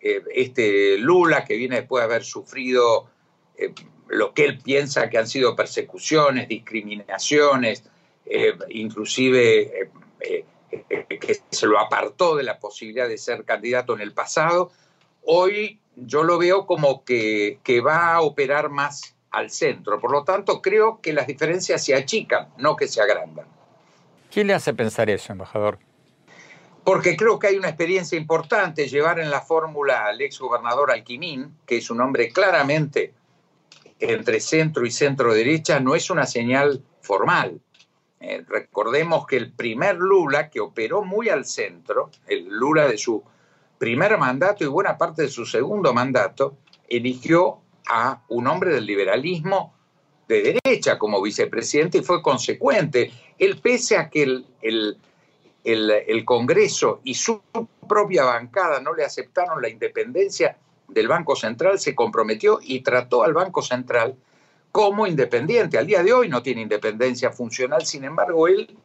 eh, 0.00 0.22
este 0.34 0.96
Lula, 0.98 1.44
que 1.44 1.56
viene 1.56 1.76
después 1.76 2.02
de 2.02 2.04
haber 2.04 2.24
sufrido 2.24 3.08
eh, 3.56 3.74
lo 4.08 4.32
que 4.32 4.44
él 4.44 4.58
piensa 4.58 5.10
que 5.10 5.18
han 5.18 5.26
sido 5.26 5.56
persecuciones, 5.56 6.48
discriminaciones, 6.48 7.82
eh, 8.24 8.54
inclusive 8.70 9.90
que 10.68 11.40
se 11.50 11.66
lo 11.66 11.78
apartó 11.78 12.36
de 12.36 12.42
la 12.42 12.58
posibilidad 12.58 13.08
de 13.08 13.18
ser 13.18 13.44
candidato 13.44 13.94
en 13.94 14.00
el 14.00 14.12
pasado, 14.12 14.70
hoy 15.24 15.80
yo 15.96 16.22
lo 16.22 16.38
veo 16.38 16.66
como 16.66 17.04
que, 17.04 17.60
que 17.62 17.80
va 17.80 18.14
a 18.14 18.20
operar 18.20 18.70
más 18.70 19.16
al 19.30 19.50
centro. 19.50 20.00
Por 20.00 20.12
lo 20.12 20.24
tanto, 20.24 20.62
creo 20.62 21.00
que 21.00 21.12
las 21.12 21.26
diferencias 21.26 21.84
se 21.84 21.94
achican, 21.94 22.48
no 22.56 22.76
que 22.76 22.88
se 22.88 23.00
agrandan. 23.00 23.46
¿Qué 24.30 24.44
le 24.44 24.54
hace 24.54 24.74
pensar 24.74 25.10
eso, 25.10 25.32
embajador? 25.32 25.78
Porque 26.84 27.16
creo 27.16 27.38
que 27.38 27.48
hay 27.48 27.56
una 27.56 27.68
experiencia 27.68 28.16
importante. 28.16 28.88
Llevar 28.88 29.18
en 29.20 29.30
la 29.30 29.40
fórmula 29.40 30.06
al 30.06 30.20
ex 30.20 30.38
gobernador 30.38 30.90
Alquimín, 30.90 31.56
que 31.66 31.78
es 31.78 31.90
un 31.90 32.00
hombre 32.00 32.30
claramente 32.30 33.12
entre 34.00 34.40
centro 34.40 34.86
y 34.86 34.90
centro 34.90 35.34
derecha, 35.34 35.80
no 35.80 35.94
es 35.94 36.08
una 36.08 36.24
señal 36.24 36.82
formal. 37.00 37.60
Eh, 38.20 38.44
recordemos 38.48 39.26
que 39.26 39.36
el 39.36 39.52
primer 39.52 39.96
Lula, 39.96 40.50
que 40.50 40.60
operó 40.60 41.02
muy 41.04 41.28
al 41.28 41.44
centro, 41.44 42.10
el 42.26 42.48
Lula 42.48 42.88
de 42.88 42.98
su 42.98 43.22
primer 43.78 44.18
mandato 44.18 44.64
y 44.64 44.66
buena 44.66 44.98
parte 44.98 45.22
de 45.22 45.28
su 45.28 45.46
segundo 45.46 45.94
mandato, 45.94 46.56
eligió 46.88 47.60
a 47.88 48.22
un 48.28 48.46
hombre 48.48 48.72
del 48.72 48.86
liberalismo 48.86 49.74
de 50.26 50.60
derecha 50.62 50.98
como 50.98 51.22
vicepresidente 51.22 51.98
y 51.98 52.02
fue 52.02 52.20
consecuente. 52.20 53.10
Él, 53.38 53.60
pese 53.62 53.96
a 53.96 54.10
que 54.10 54.22
el, 54.24 54.46
el, 55.64 56.24
Congreso 56.24 57.00
y 57.04 57.14
su 57.14 57.40
propia 57.88 58.24
bancada 58.24 58.80
no 58.80 58.94
le 58.94 59.04
aceptaron 59.04 59.62
la 59.62 59.68
independencia 59.68 60.58
del 60.88 61.08
Banco 61.08 61.36
Central, 61.36 61.78
se 61.78 61.94
comprometió 61.94 62.58
y 62.62 62.80
trató 62.80 63.22
al 63.22 63.32
Banco 63.32 63.62
Central 63.62 64.16
como 64.72 65.06
independiente. 65.06 65.78
Al 65.78 65.86
día 65.86 66.02
de 66.02 66.12
hoy 66.12 66.28
no 66.28 66.42
tiene 66.42 66.62
independencia 66.62 67.30
funcional, 67.30 67.86
sin 67.86 68.04
embargo, 68.04 68.48
él 68.48 68.76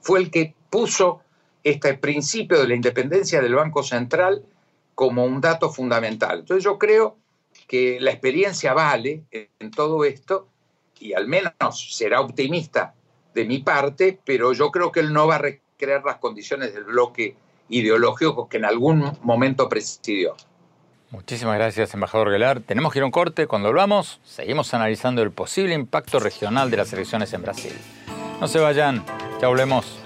fue 0.00 0.20
el 0.20 0.30
que 0.30 0.54
puso 0.70 1.20
este 1.62 1.94
principio 1.94 2.58
de 2.58 2.68
la 2.68 2.74
independencia 2.74 3.40
del 3.40 3.54
Banco 3.54 3.82
Central 3.82 4.44
como 4.94 5.24
un 5.24 5.40
dato 5.40 5.70
fundamental. 5.70 6.40
Entonces 6.40 6.62
yo 6.62 6.78
creo 6.78 7.16
que 7.66 7.98
la 8.00 8.10
experiencia 8.10 8.74
vale 8.74 9.24
en 9.30 9.70
todo 9.70 10.04
esto 10.04 10.48
y 11.00 11.14
al 11.14 11.26
menos 11.26 11.94
será 11.96 12.20
optimista 12.20 12.94
de 13.34 13.44
mi 13.44 13.58
parte, 13.58 14.18
pero 14.24 14.52
yo 14.52 14.70
creo 14.70 14.92
que 14.92 15.00
él 15.00 15.12
no 15.12 15.26
va 15.26 15.36
a 15.36 15.38
recrear 15.38 16.04
las 16.04 16.18
condiciones 16.18 16.74
del 16.74 16.84
bloque 16.84 17.36
ideológico 17.68 18.48
que 18.48 18.58
en 18.58 18.64
algún 18.64 19.18
momento 19.22 19.68
presidió. 19.68 20.36
Muchísimas 21.14 21.54
gracias, 21.54 21.94
embajador 21.94 22.32
Gelar. 22.32 22.58
Tenemos 22.58 22.92
que 22.92 22.98
ir 22.98 23.04
a 23.04 23.06
un 23.06 23.12
corte. 23.12 23.46
Cuando 23.46 23.68
volvamos, 23.68 24.18
seguimos 24.24 24.74
analizando 24.74 25.22
el 25.22 25.30
posible 25.30 25.72
impacto 25.72 26.18
regional 26.18 26.72
de 26.72 26.76
las 26.76 26.92
elecciones 26.92 27.32
en 27.32 27.42
Brasil. 27.42 27.72
No 28.40 28.48
se 28.48 28.58
vayan, 28.58 29.04
ya 29.40 29.46
volvemos. 29.46 30.00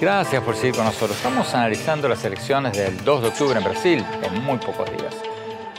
Gracias 0.00 0.42
por 0.42 0.56
seguir 0.56 0.74
con 0.74 0.86
nosotros. 0.86 1.16
Estamos 1.16 1.54
analizando 1.54 2.08
las 2.08 2.24
elecciones 2.24 2.76
del 2.76 3.04
2 3.04 3.22
de 3.22 3.28
octubre 3.28 3.56
en 3.56 3.64
Brasil 3.64 4.04
en 4.24 4.42
muy 4.42 4.58
pocos 4.58 4.90
días. 4.90 5.14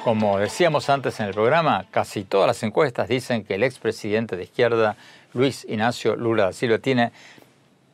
Como 0.03 0.39
decíamos 0.39 0.89
antes 0.89 1.19
en 1.19 1.27
el 1.27 1.33
programa, 1.35 1.85
casi 1.91 2.23
todas 2.23 2.47
las 2.47 2.63
encuestas 2.63 3.07
dicen 3.07 3.43
que 3.43 3.53
el 3.53 3.61
expresidente 3.61 4.35
de 4.35 4.45
izquierda, 4.45 4.95
Luis 5.35 5.63
Ignacio 5.69 6.15
Lula 6.15 6.45
da 6.45 6.53
Silva, 6.53 6.79
tiene 6.79 7.11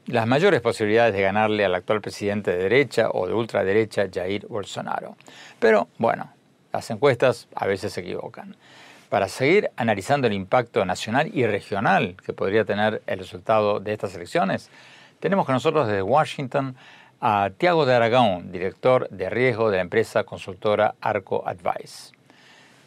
las 0.06 0.26
mayores 0.26 0.62
posibilidades 0.62 1.14
de 1.14 1.22
ganarle 1.22 1.66
al 1.66 1.76
actual 1.76 2.00
presidente 2.00 2.52
de 2.52 2.60
derecha 2.60 3.10
o 3.12 3.28
de 3.28 3.34
ultraderecha, 3.34 4.08
Jair 4.10 4.48
Bolsonaro. 4.48 5.18
Pero 5.60 5.90
bueno, 5.98 6.32
las 6.72 6.90
encuestas 6.92 7.50
a 7.54 7.68
veces 7.68 7.92
se 7.92 8.00
equivocan. 8.00 8.56
Para 9.10 9.28
seguir 9.28 9.70
analizando 9.76 10.28
el 10.28 10.34
impacto 10.34 10.86
nacional 10.86 11.30
y 11.34 11.46
regional 11.46 12.16
que 12.26 12.32
podría 12.32 12.64
tener 12.64 13.02
el 13.06 13.20
resultado 13.20 13.82
de 13.82 13.92
estas 13.92 14.16
elecciones, 14.16 14.70
tenemos 15.20 15.46
con 15.46 15.54
nosotros 15.54 15.88
desde 15.88 16.04
Washington 16.04 16.78
a 17.20 17.50
Tiago 17.58 17.86
de 17.86 17.96
Aragón, 17.96 18.52
director 18.52 19.10
de 19.10 19.30
riesgo 19.30 19.70
de 19.70 19.78
la 19.78 19.82
empresa 19.82 20.24
consultora 20.24 20.96
Arco 21.02 21.44
Advice. 21.48 22.14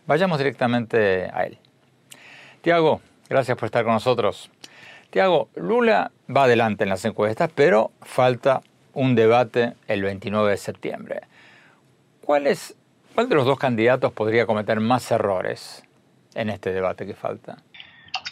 Vayamos 0.07 0.39
directamente 0.39 1.31
a 1.33 1.45
él. 1.45 1.59
Tiago, 2.63 3.01
gracias 3.29 3.57
por 3.57 3.67
estar 3.67 3.85
con 3.85 3.95
nosotros. 3.95 4.51
Tiago, 5.11 5.49
Lula 5.57 6.13
va 6.35 6.45
adelante 6.45 6.85
en 6.85 6.91
las 6.91 7.05
encuestas, 7.05 7.51
pero 7.55 7.91
falta 8.03 8.63
un 8.93 9.15
debate 9.15 9.75
el 9.89 10.03
29 10.03 10.51
de 10.51 10.57
septiembre. 10.57 11.21
¿Cuál, 12.25 12.47
es, 12.47 12.77
¿Cuál 13.15 13.29
de 13.29 13.35
los 13.35 13.47
dos 13.47 13.59
candidatos 13.59 14.13
podría 14.13 14.47
cometer 14.47 14.79
más 14.81 15.11
errores 15.11 15.83
en 16.35 16.51
este 16.51 16.73
debate 16.73 17.07
que 17.07 17.15
falta? 17.15 17.59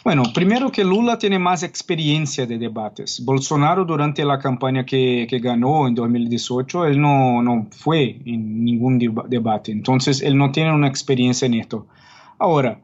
Bueno, 0.09 0.23
primero 0.33 0.71
que 0.71 0.83
Lula 0.83 1.19
tiene 1.19 1.37
más 1.37 1.61
experiencia 1.61 2.47
de 2.47 2.57
debates. 2.57 3.23
Bolsonaro 3.23 3.85
durante 3.85 4.25
la 4.25 4.39
campaña 4.39 4.83
que, 4.83 5.27
que 5.29 5.37
ganó 5.37 5.87
en 5.87 5.93
2018, 5.93 6.87
él 6.87 6.99
no, 6.99 7.43
no, 7.43 7.67
fue 7.69 8.19
en 8.25 8.65
ningún 8.65 8.97
debate, 8.97 9.71
entonces 9.71 10.23
él 10.23 10.35
no 10.35 10.51
tiene 10.51 10.73
una 10.73 10.87
experiencia 10.87 11.45
en 11.45 11.53
esto. 11.53 11.85
Ahora, 12.39 12.79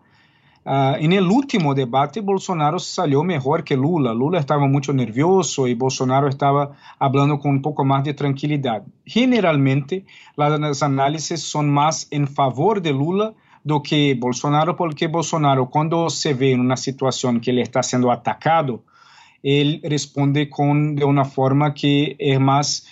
uh, 0.66 0.98
en 1.00 1.14
el 1.14 1.26
último 1.26 1.74
debate, 1.74 2.22
Bolsonaro 2.22 2.78
salió 2.78 3.24
mejor 3.24 3.64
que 3.64 3.76
Lula. 3.76 4.14
Lula 4.14 4.38
estaba 4.38 4.68
mucho 4.68 4.94
nervioso 4.94 5.68
y 5.68 5.74
Bolsonaro 5.74 6.28
estaba 6.28 6.74
hablando 7.00 7.40
con 7.40 7.50
un 7.50 7.64
poco 7.64 7.84
más 7.84 8.04
de 8.04 8.14
tranquilidad. 8.14 8.84
Generalmente, 9.04 10.06
las 10.36 10.84
análisis 10.84 11.42
son 11.42 11.72
más 11.72 12.08
en 12.12 12.28
favor 12.28 12.84
de 12.84 12.94
Lula 12.94 13.34
do 13.66 13.82
que 13.82 14.14
Bolsonaro, 14.14 14.76
porque 14.76 15.08
Bolsonaro, 15.08 15.66
quando 15.66 16.08
se 16.10 16.32
vê 16.34 16.52
em 16.52 16.60
uma 16.60 16.78
situação 16.78 17.40
que 17.40 17.50
ele 17.50 17.62
está 17.62 17.82
sendo 17.82 18.12
atacado, 18.12 18.84
ele 19.44 19.82
responde 19.84 20.46
com 20.46 20.94
de 20.94 21.04
uma 21.04 21.26
forma 21.26 21.72
que 21.72 22.16
é 22.20 22.38
mais 22.38 22.86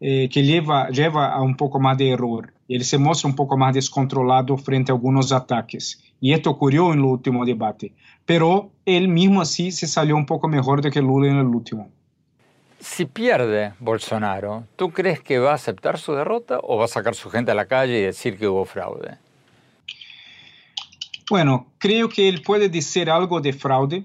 eh, 0.00 0.28
que 0.28 0.40
leva 0.40 0.88
leva 0.94 1.26
a 1.26 1.42
um 1.42 1.54
pouco 1.54 1.80
mais 1.80 1.98
de 1.98 2.04
erro. 2.04 2.42
Ele 2.68 2.84
se 2.84 2.96
mostra 2.96 3.28
um 3.28 3.32
pouco 3.32 3.56
mais 3.56 3.74
descontrolado 3.74 4.56
frente 4.56 4.90
a 4.90 4.94
alguns 4.94 5.32
ataques. 5.32 5.98
E 6.22 6.32
isso 6.32 6.48
ocorreu 6.48 6.94
no 6.94 7.08
último 7.08 7.44
debate. 7.44 7.92
Pero 8.24 8.70
ele 8.86 9.08
mesmo 9.08 9.40
assim 9.40 9.70
se 9.72 9.86
saiu 9.88 10.16
um 10.16 10.24
pouco 10.24 10.46
melhor 10.48 10.80
do 10.80 10.90
que 10.90 11.00
Lula 11.00 11.32
no 11.32 11.50
último. 11.50 11.90
Si 12.80 13.04
pierde 13.04 13.74
Bolsonaro, 13.78 14.64
¿tú 14.76 14.90
crees 14.90 15.20
que 15.20 15.38
va 15.38 15.52
a 15.52 15.54
aceptar 15.54 15.98
su 15.98 16.14
derrota 16.14 16.58
o 16.62 16.78
va 16.78 16.86
a 16.86 16.88
sacar 16.88 17.14
su 17.14 17.30
gente 17.30 17.52
a 17.52 17.54
la 17.54 17.66
calle 17.66 17.98
y 17.98 18.02
decir 18.02 18.36
que 18.36 18.48
hubo 18.48 18.64
fraude? 18.64 19.18
Bueno, 21.32 21.72
creo 21.78 22.10
que 22.10 22.28
él 22.28 22.42
puede 22.42 22.68
decir 22.68 23.08
algo 23.08 23.40
de 23.40 23.54
fraude. 23.54 24.04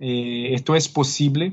Eh, 0.00 0.54
esto 0.54 0.74
es 0.74 0.88
posible. 0.88 1.52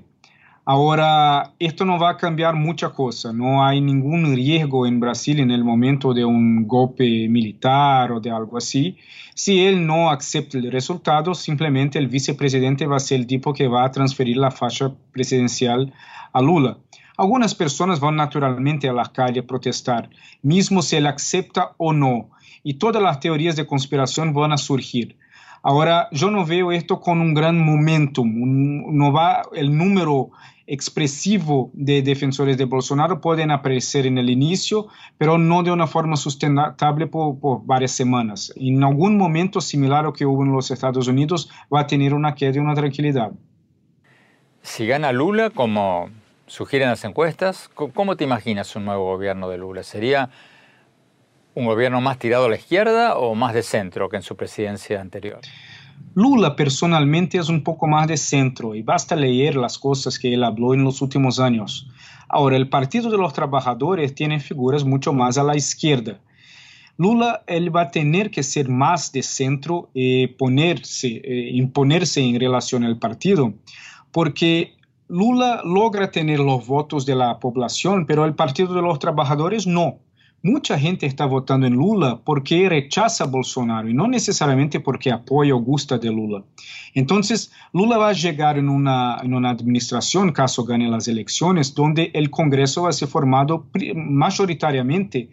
Ahora, 0.63 1.53
esto 1.59 1.83
no 1.83 1.99
va 1.99 2.11
a 2.11 2.15
cambiar 2.15 2.55
mucha 2.55 2.91
cosa. 2.91 3.33
No 3.33 3.61
hay 3.61 3.81
ningún 3.81 4.33
riesgo 4.33 4.87
en 4.87 5.01
Brasil 5.01 5.41
en 5.41 5.51
el 5.51 5.65
momento 5.65 6.13
de 6.13 6.23
un 6.23 6.65
golpe 6.65 7.27
militar 7.27 8.13
o 8.13 8.21
de 8.21 8.31
algo 8.31 8.57
así. 8.57 8.95
Si 9.35 9.59
él 9.65 9.85
no 9.85 10.09
acepta 10.09 10.57
el 10.57 10.71
resultado, 10.71 11.35
simplemente 11.35 11.99
el 11.99 12.07
vicepresidente 12.07 12.85
va 12.85 12.95
a 12.95 13.01
ser 13.01 13.19
el 13.19 13.27
tipo 13.27 13.53
que 13.53 13.67
va 13.67 13.83
a 13.83 13.91
transferir 13.91 14.37
la 14.37 14.49
facha 14.49 14.93
presidencial 15.11 15.93
a 16.31 16.41
Lula. 16.41 16.77
Algunas 17.21 17.53
personas 17.53 17.99
van 17.99 18.15
naturalmente 18.15 18.89
a 18.89 18.93
la 18.93 19.05
calle 19.05 19.41
a 19.41 19.45
protestar, 19.45 20.09
mismo 20.41 20.81
si 20.81 20.95
él 20.95 21.05
acepta 21.05 21.73
o 21.77 21.93
no 21.93 22.31
y 22.63 22.79
todas 22.79 22.99
las 22.99 23.19
teorías 23.19 23.55
de 23.55 23.67
conspiración 23.67 24.33
van 24.33 24.53
a 24.53 24.57
surgir. 24.57 25.19
Ahora, 25.61 26.07
yo 26.11 26.31
no 26.31 26.47
veo 26.47 26.71
esto 26.71 26.99
con 26.99 27.21
un 27.21 27.35
gran 27.35 27.63
momentum, 27.63 28.27
no 28.27 29.13
va 29.13 29.43
el 29.53 29.77
número 29.77 30.31
expresivo 30.65 31.69
de 31.75 32.01
defensores 32.01 32.57
de 32.57 32.65
Bolsonaro 32.65 33.21
pueden 33.21 33.51
aparecer 33.51 34.07
en 34.07 34.17
el 34.17 34.31
inicio, 34.31 34.87
pero 35.19 35.37
no 35.37 35.61
de 35.61 35.69
una 35.69 35.85
forma 35.85 36.15
sustentable 36.15 37.05
por, 37.05 37.39
por, 37.39 37.63
varias 37.63 37.91
semanas. 37.91 38.51
En 38.55 38.83
algún 38.83 39.15
momento 39.15 39.61
similar 39.61 39.99
a 39.99 40.03
lo 40.07 40.13
que 40.13 40.25
hubo 40.25 40.41
en 40.41 40.53
los 40.53 40.71
Estados 40.71 41.07
Unidos, 41.07 41.51
va 41.71 41.81
a 41.81 41.85
tener 41.85 42.15
una 42.15 42.33
queda 42.33 42.55
y 42.55 42.59
una 42.59 42.73
tranquilidad. 42.73 43.31
Si 44.63 44.87
gana 44.87 45.11
Lula, 45.11 45.51
como 45.51 46.09
sugieren 46.51 46.89
las 46.89 47.05
encuestas. 47.05 47.69
¿Cómo 47.73 48.17
te 48.17 48.25
imaginas 48.25 48.75
un 48.75 48.83
nuevo 48.83 49.05
gobierno 49.05 49.47
de 49.47 49.57
Lula? 49.57 49.83
¿Sería 49.83 50.29
un 51.55 51.65
gobierno 51.65 52.01
más 52.01 52.19
tirado 52.19 52.45
a 52.45 52.49
la 52.49 52.57
izquierda 52.57 53.15
o 53.15 53.35
más 53.35 53.53
de 53.53 53.63
centro 53.63 54.09
que 54.09 54.17
en 54.17 54.21
su 54.21 54.35
presidencia 54.35 54.99
anterior? 54.99 55.39
Lula 56.13 56.57
personalmente 56.57 57.37
es 57.37 57.47
un 57.47 57.63
poco 57.63 57.87
más 57.87 58.05
de 58.07 58.17
centro 58.17 58.75
y 58.75 58.81
basta 58.81 59.15
leer 59.15 59.55
las 59.55 59.77
cosas 59.77 60.19
que 60.19 60.33
él 60.33 60.43
habló 60.43 60.73
en 60.73 60.83
los 60.83 61.01
últimos 61.01 61.39
años. 61.39 61.87
Ahora, 62.27 62.57
el 62.57 62.67
Partido 62.67 63.09
de 63.09 63.17
los 63.17 63.31
Trabajadores 63.31 64.13
tiene 64.13 64.41
figuras 64.41 64.83
mucho 64.83 65.13
más 65.13 65.37
a 65.37 65.43
la 65.43 65.55
izquierda. 65.55 66.19
Lula 66.97 67.43
él 67.47 67.73
va 67.73 67.83
a 67.83 67.91
tener 67.91 68.29
que 68.29 68.43
ser 68.43 68.67
más 68.67 69.13
de 69.13 69.23
centro 69.23 69.89
y 69.93 70.27
ponerse, 70.27 71.21
eh, 71.23 71.49
imponerse 71.53 72.19
en 72.21 72.37
relación 72.37 72.83
al 72.83 72.99
partido, 72.99 73.53
porque 74.11 74.75
Lula 75.11 75.61
logra 75.65 76.09
tener 76.09 76.39
los 76.39 76.65
votos 76.65 77.05
de 77.05 77.15
la 77.15 77.37
población, 77.37 78.05
pero 78.05 78.23
el 78.23 78.33
Partido 78.33 78.73
de 78.73 78.81
los 78.81 78.97
Trabajadores 78.97 79.67
no. 79.67 79.99
Mucha 80.41 80.79
gente 80.79 81.05
está 81.05 81.25
votando 81.25 81.67
en 81.67 81.73
Lula 81.73 82.21
porque 82.23 82.69
rechaza 82.69 83.25
a 83.25 83.27
Bolsonaro 83.27 83.89
y 83.89 83.93
no 83.93 84.07
necesariamente 84.07 84.79
porque 84.79 85.11
apoya 85.11 85.53
o 85.53 85.59
gusta 85.59 85.97
de 85.97 86.09
Lula. 86.09 86.45
Entonces, 86.93 87.51
Lula 87.73 87.97
va 87.97 88.07
a 88.07 88.13
llegar 88.13 88.57
en 88.57 88.69
una, 88.69 89.17
en 89.21 89.33
una 89.33 89.49
administración, 89.49 90.31
caso 90.31 90.63
gane 90.63 90.89
las 90.89 91.09
elecciones, 91.09 91.75
donde 91.75 92.11
el 92.13 92.31
Congreso 92.31 92.83
va 92.83 92.89
a 92.89 92.93
ser 92.93 93.09
formado 93.09 93.67
mayoritariamente 93.93 95.29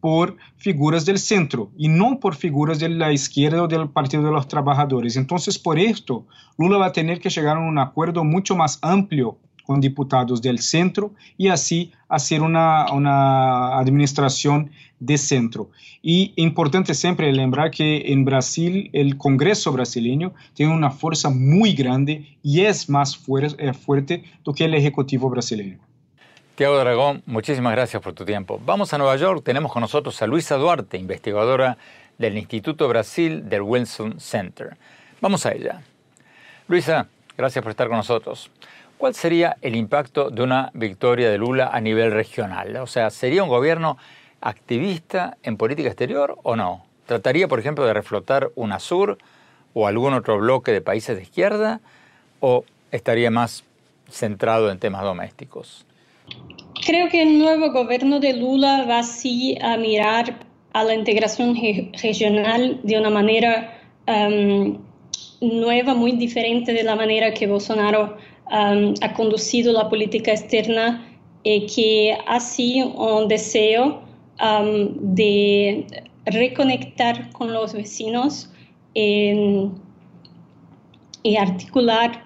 por 0.00 0.36
figuras 0.56 1.04
del 1.04 1.18
centro 1.18 1.70
y 1.76 1.88
no 1.88 2.18
por 2.20 2.34
figuras 2.34 2.78
de 2.78 2.88
la 2.88 3.12
izquierda 3.12 3.62
o 3.62 3.68
del 3.68 3.88
Partido 3.90 4.22
de 4.22 4.30
los 4.30 4.48
Trabajadores. 4.48 5.16
Entonces, 5.16 5.58
por 5.58 5.78
esto, 5.78 6.26
Lula 6.58 6.78
va 6.78 6.86
a 6.86 6.92
tener 6.92 7.20
que 7.20 7.30
llegar 7.30 7.56
a 7.56 7.60
un 7.60 7.78
acuerdo 7.78 8.24
mucho 8.24 8.56
más 8.56 8.78
amplio 8.82 9.38
con 9.64 9.80
diputados 9.80 10.42
del 10.42 10.58
centro 10.58 11.12
y 11.38 11.48
así 11.48 11.92
hacer 12.08 12.42
una, 12.42 12.92
una 12.92 13.78
administración 13.78 14.70
de 14.98 15.16
centro. 15.16 15.70
Y 16.02 16.32
importante 16.36 16.94
siempre 16.94 17.32
lembrar 17.32 17.70
que 17.70 18.12
en 18.12 18.24
Brasil 18.24 18.90
el 18.92 19.16
Congreso 19.16 19.70
brasileño 19.72 20.32
tiene 20.54 20.74
una 20.74 20.90
fuerza 20.90 21.30
muy 21.30 21.74
grande 21.74 22.36
y 22.42 22.62
es 22.62 22.88
más 22.88 23.16
fuerte, 23.16 23.72
fuerte 23.74 24.24
que 24.54 24.64
el 24.64 24.74
Ejecutivo 24.74 25.30
brasileño. 25.30 25.78
Tiago 26.60 26.76
Dragón, 26.76 27.22
muchísimas 27.24 27.72
gracias 27.72 28.02
por 28.02 28.12
tu 28.12 28.26
tiempo. 28.26 28.60
Vamos 28.62 28.92
a 28.92 28.98
Nueva 28.98 29.16
York, 29.16 29.42
tenemos 29.42 29.72
con 29.72 29.80
nosotros 29.80 30.20
a 30.20 30.26
Luisa 30.26 30.56
Duarte, 30.56 30.98
investigadora 30.98 31.78
del 32.18 32.36
Instituto 32.36 32.86
Brasil 32.86 33.48
del 33.48 33.62
Wilson 33.62 34.20
Center. 34.20 34.76
Vamos 35.22 35.46
a 35.46 35.52
ella. 35.52 35.80
Luisa, 36.68 37.06
gracias 37.38 37.62
por 37.62 37.70
estar 37.70 37.88
con 37.88 37.96
nosotros. 37.96 38.50
¿Cuál 38.98 39.14
sería 39.14 39.56
el 39.62 39.74
impacto 39.74 40.28
de 40.28 40.42
una 40.42 40.70
victoria 40.74 41.30
de 41.30 41.38
Lula 41.38 41.70
a 41.72 41.80
nivel 41.80 42.12
regional? 42.12 42.76
O 42.76 42.86
sea, 42.86 43.08
¿sería 43.08 43.42
un 43.42 43.48
gobierno 43.48 43.96
activista 44.42 45.38
en 45.42 45.56
política 45.56 45.88
exterior 45.88 46.36
o 46.42 46.56
no? 46.56 46.84
¿Trataría, 47.06 47.48
por 47.48 47.58
ejemplo, 47.58 47.86
de 47.86 47.94
reflotar 47.94 48.50
UNASUR 48.54 49.16
o 49.72 49.86
algún 49.86 50.12
otro 50.12 50.36
bloque 50.36 50.72
de 50.72 50.82
países 50.82 51.16
de 51.16 51.22
izquierda? 51.22 51.80
¿O 52.40 52.66
estaría 52.90 53.30
más 53.30 53.64
centrado 54.10 54.70
en 54.70 54.78
temas 54.78 55.04
domésticos? 55.04 55.86
Creo 56.86 57.08
que 57.08 57.22
el 57.22 57.38
nuevo 57.38 57.72
gobierno 57.72 58.20
de 58.20 58.32
Lula 58.34 58.86
va 58.86 59.00
a 59.00 59.76
mirar 59.76 60.40
a 60.72 60.84
la 60.84 60.94
integración 60.94 61.56
regional 62.02 62.80
de 62.82 62.98
una 62.98 63.10
manera 63.10 63.78
um, 64.06 64.78
nueva, 65.40 65.94
muy 65.94 66.12
diferente 66.12 66.72
de 66.72 66.82
la 66.82 66.96
manera 66.96 67.32
que 67.34 67.46
Bolsonaro 67.46 68.16
um, 68.50 68.94
ha 69.00 69.12
conducido 69.14 69.72
la 69.72 69.88
política 69.88 70.32
externa 70.32 71.06
y 71.42 71.66
que 71.66 72.16
ha 72.26 72.40
sido 72.40 72.88
un 72.88 73.28
deseo 73.28 74.02
um, 74.40 75.14
de 75.14 75.86
reconectar 76.26 77.30
con 77.32 77.52
los 77.52 77.72
vecinos 77.72 78.52
y, 78.94 79.70
articular 81.38 82.24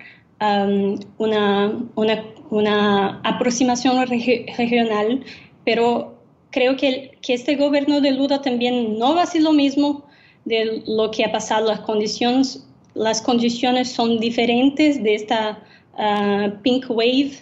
una, 1.18 1.78
una, 1.94 2.33
una, 2.54 3.20
aproximación 3.24 4.06
regional, 4.06 5.24
pero 5.64 6.14
creo 6.50 6.76
que, 6.76 7.18
que 7.22 7.34
este 7.34 7.56
gobierno 7.56 8.00
de 8.00 8.12
Lula 8.12 8.40
también 8.42 8.98
no 8.98 9.14
va 9.14 9.22
a 9.22 9.26
ser 9.26 9.42
lo 9.42 9.52
mismo 9.52 10.04
de 10.44 10.82
lo 10.86 11.10
que 11.10 11.24
ha 11.24 11.32
pasado, 11.32 11.66
las 11.66 11.80
condiciones, 11.80 12.66
las 12.94 13.20
condiciones 13.22 13.90
son 13.90 14.20
diferentes 14.20 15.02
de 15.02 15.14
esta 15.14 15.62
Pink 16.62 16.90
Wave, 16.90 17.32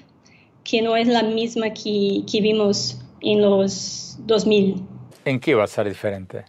que 0.64 0.82
no 0.82 0.96
es 0.96 1.08
la 1.08 1.22
misma 1.22 1.70
que, 1.70 2.22
que 2.30 2.40
vimos 2.40 3.00
en 3.20 3.40
los 3.40 4.16
2000. 4.26 4.76
¿En 5.24 5.40
qué 5.40 5.54
va 5.54 5.64
a 5.64 5.66
ser 5.66 5.88
diferente? 5.88 6.44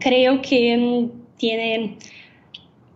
Creo 0.00 0.40
que 0.42 0.76
mm, 0.76 1.36
tiene 1.36 1.98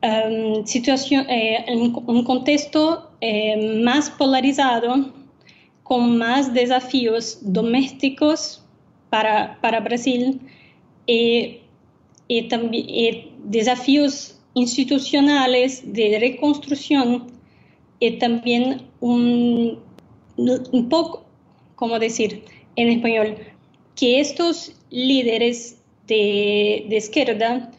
um, 0.02 0.64
situación, 0.64 1.26
eh, 1.28 1.64
un, 1.68 2.24
contexto 2.24 3.09
eh, 3.20 3.80
más 3.82 4.10
polarizado, 4.10 5.12
con 5.82 6.16
más 6.18 6.54
desafíos 6.54 7.38
domésticos 7.42 8.64
para, 9.10 9.60
para 9.60 9.80
Brasil 9.80 10.40
y, 11.06 11.58
también 12.48 13.30
desafíos 13.44 14.38
institucionales 14.54 15.82
de 15.92 16.16
reconstrucción 16.20 17.26
y 17.98 18.12
también 18.18 18.82
un, 19.00 19.80
un 20.36 20.88
poco, 20.88 21.24
como 21.74 21.98
decir 21.98 22.44
en 22.76 22.88
español, 22.88 23.36
que 23.96 24.20
estos 24.20 24.72
líderes 24.90 25.82
de, 26.06 26.86
de 26.88 26.96
izquierda 26.96 27.72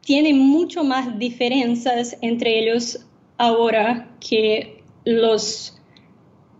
tienen 0.00 0.38
mucho 0.38 0.82
más 0.82 1.18
diferencias 1.18 2.16
entre 2.22 2.58
ellos 2.60 3.06
ahora 3.38 4.08
que 4.20 4.82
los, 5.04 5.78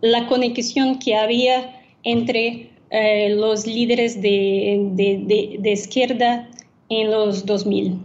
la 0.01 0.27
conexión 0.27 0.99
que 0.99 1.15
había 1.15 1.81
entre 2.03 2.71
eh, 2.89 3.35
los 3.35 3.67
líderes 3.67 4.21
de, 4.21 4.89
de, 4.93 5.57
de, 5.59 5.71
izquierda 5.71 6.49
en 6.89 7.11
los 7.11 7.45
2000. 7.45 7.99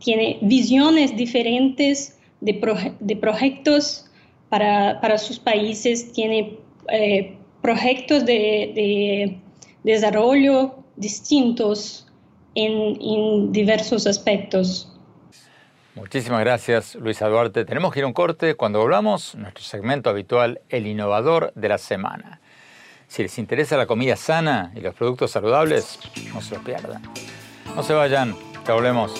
Tiene 0.00 0.38
visiones 0.42 1.16
diferentes 1.16 2.18
de, 2.42 2.54
proyectos 3.16 4.04
para, 4.50 5.00
para, 5.00 5.16
sus 5.16 5.38
países, 5.38 6.12
tiene 6.12 6.58
eh, 6.92 7.36
proyectos 7.62 8.26
de, 8.26 9.38
desarrollo 9.82 10.74
distintos 10.96 12.06
en, 12.54 13.00
en 13.00 13.52
diversos 13.52 14.06
aspectos. 14.06 14.92
Muchísimas 15.96 16.40
gracias, 16.40 16.94
Luisa 16.96 17.26
Duarte. 17.26 17.64
Tenemos 17.64 17.90
que 17.90 18.00
ir 18.00 18.04
a 18.04 18.06
un 18.06 18.12
corte. 18.12 18.54
Cuando 18.54 18.80
volvamos, 18.80 19.34
nuestro 19.34 19.64
segmento 19.64 20.10
habitual, 20.10 20.60
El 20.68 20.86
Innovador 20.86 21.52
de 21.54 21.70
la 21.70 21.78
Semana. 21.78 22.38
Si 23.08 23.22
les 23.22 23.38
interesa 23.38 23.78
la 23.78 23.86
comida 23.86 24.14
sana 24.14 24.72
y 24.74 24.80
los 24.80 24.94
productos 24.94 25.30
saludables, 25.30 25.98
no 26.34 26.42
se 26.42 26.54
lo 26.54 26.62
pierdan. 26.62 27.02
No 27.74 27.82
se 27.82 27.94
vayan, 27.94 28.36
te 28.66 28.72
volvemos. 28.72 29.14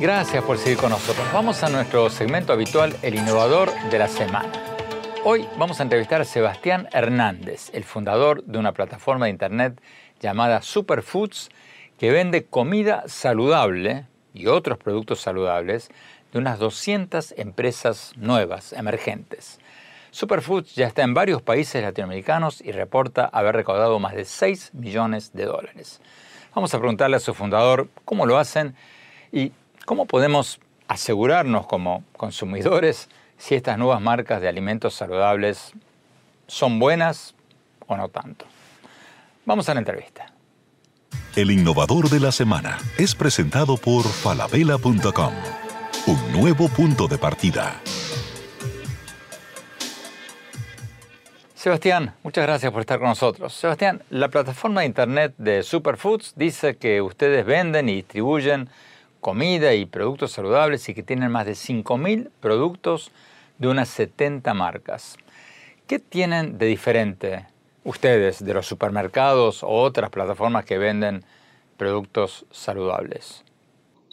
Gracias 0.00 0.42
por 0.42 0.56
seguir 0.56 0.78
con 0.78 0.88
nosotros. 0.88 1.26
Vamos 1.34 1.62
a 1.62 1.68
nuestro 1.68 2.08
segmento 2.08 2.54
habitual, 2.54 2.96
el 3.02 3.14
innovador 3.14 3.70
de 3.90 3.98
la 3.98 4.08
semana. 4.08 4.77
Hoy 5.24 5.46
vamos 5.58 5.80
a 5.80 5.82
entrevistar 5.82 6.20
a 6.20 6.24
Sebastián 6.24 6.88
Hernández, 6.92 7.70
el 7.72 7.84
fundador 7.84 8.44
de 8.44 8.58
una 8.58 8.72
plataforma 8.72 9.26
de 9.26 9.32
internet 9.32 9.80
llamada 10.20 10.62
Superfoods, 10.62 11.50
que 11.98 12.10
vende 12.10 12.44
comida 12.44 13.04
saludable 13.06 14.06
y 14.34 14.46
otros 14.46 14.78
productos 14.78 15.20
saludables 15.20 15.90
de 16.32 16.38
unas 16.38 16.58
200 16.58 17.34
empresas 17.36 18.12
nuevas, 18.16 18.72
emergentes. 18.72 19.58
Superfoods 20.10 20.74
ya 20.74 20.86
está 20.86 21.02
en 21.02 21.14
varios 21.14 21.42
países 21.42 21.82
latinoamericanos 21.82 22.60
y 22.60 22.72
reporta 22.72 23.26
haber 23.26 23.56
recaudado 23.56 23.98
más 23.98 24.14
de 24.14 24.24
6 24.24 24.70
millones 24.74 25.32
de 25.32 25.44
dólares. 25.44 26.00
Vamos 26.54 26.72
a 26.74 26.78
preguntarle 26.78 27.16
a 27.16 27.20
su 27.20 27.34
fundador 27.34 27.88
cómo 28.04 28.26
lo 28.26 28.38
hacen 28.38 28.74
y 29.30 29.52
¿Cómo 29.88 30.04
podemos 30.04 30.60
asegurarnos 30.86 31.66
como 31.66 32.04
consumidores 32.14 33.08
si 33.38 33.54
estas 33.54 33.78
nuevas 33.78 34.00
marcas 34.00 34.40
de 34.40 34.48
alimentos 34.48 34.94
saludables 34.94 35.72
son 36.46 36.78
buenas 36.78 37.34
o 37.86 37.96
no 37.96 38.08
tanto? 38.08 38.44
Vamos 39.46 39.68
a 39.68 39.74
la 39.74 39.80
entrevista. 39.80 40.26
El 41.34 41.50
innovador 41.50 42.10
de 42.10 42.20
la 42.20 42.32
semana 42.32 42.78
es 42.98 43.14
presentado 43.14 43.76
por 43.76 44.04
falabella.com, 44.04 45.32
un 46.06 46.32
nuevo 46.32 46.68
punto 46.68 47.06
de 47.06 47.16
partida. 47.16 47.80
Sebastián, 51.54 52.14
muchas 52.22 52.46
gracias 52.46 52.70
por 52.70 52.80
estar 52.80 52.98
con 52.98 53.08
nosotros. 53.08 53.52
Sebastián, 53.52 54.02
la 54.10 54.28
plataforma 54.28 54.80
de 54.80 54.86
internet 54.86 55.34
de 55.38 55.62
Superfoods 55.62 56.34
dice 56.36 56.76
que 56.76 57.02
ustedes 57.02 57.44
venden 57.44 57.88
y 57.88 57.96
distribuyen 57.96 58.68
comida 59.20 59.74
y 59.74 59.84
productos 59.84 60.32
saludables 60.32 60.88
y 60.88 60.94
que 60.94 61.02
tienen 61.02 61.32
más 61.32 61.46
de 61.46 61.52
5.000 61.52 62.30
productos 62.40 63.10
de 63.58 63.68
unas 63.68 63.88
70 63.88 64.54
marcas. 64.54 65.16
¿Qué 65.86 65.98
tienen 65.98 66.58
de 66.58 66.66
diferente 66.66 67.46
ustedes 67.84 68.44
de 68.44 68.54
los 68.54 68.66
supermercados 68.66 69.62
o 69.62 69.68
otras 69.68 70.10
plataformas 70.10 70.64
que 70.64 70.78
venden 70.78 71.24
productos 71.76 72.44
saludables? 72.50 73.42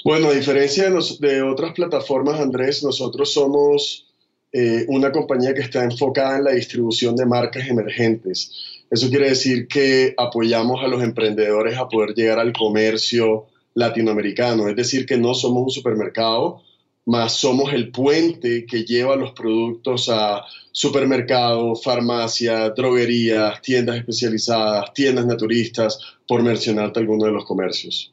Bueno, 0.03 0.29
a 0.29 0.33
diferencia 0.33 0.89
de, 1.19 1.41
otras 1.41 1.73
plataformas, 1.73 2.39
Andrés, 2.39 2.83
nosotros 2.83 3.33
somos 3.33 4.07
eh, 4.51 4.85
una 4.87 5.11
compañía 5.11 5.53
que 5.53 5.61
está 5.61 5.83
enfocada 5.83 6.37
en 6.37 6.43
la 6.43 6.51
distribución 6.51 7.15
de 7.15 7.25
marcas 7.25 7.67
emergentes. 7.67 8.51
Eso 8.89 9.09
quiere 9.09 9.29
decir 9.29 9.67
que 9.67 10.13
apoyamos 10.15 10.83
a 10.83 10.87
los 10.87 11.01
emprendedores 11.01 11.77
a 11.77 11.89
poder 11.89 12.13
llegar 12.13 12.37
al 12.37 12.53
comercio 12.53 13.47
latinoamericano, 13.73 14.69
es 14.69 14.75
decir, 14.75 15.05
que 15.05 15.17
no 15.17 15.33
somos 15.33 15.63
un 15.63 15.71
supermercado, 15.71 16.61
más 17.05 17.33
somos 17.33 17.71
el 17.71 17.91
puente 17.91 18.65
que 18.65 18.83
lleva 18.83 19.15
los 19.15 19.31
productos 19.31 20.09
a 20.09 20.43
supermercados, 20.71 21.83
farmacias, 21.83 22.73
droguerías, 22.75 23.61
tiendas 23.61 23.97
especializadas, 23.97 24.93
tiendas 24.93 25.25
naturistas, 25.25 25.99
por 26.27 26.41
mencionarte 26.41 26.99
algunos 26.99 27.27
de 27.27 27.33
los 27.33 27.45
comercios. 27.45 28.11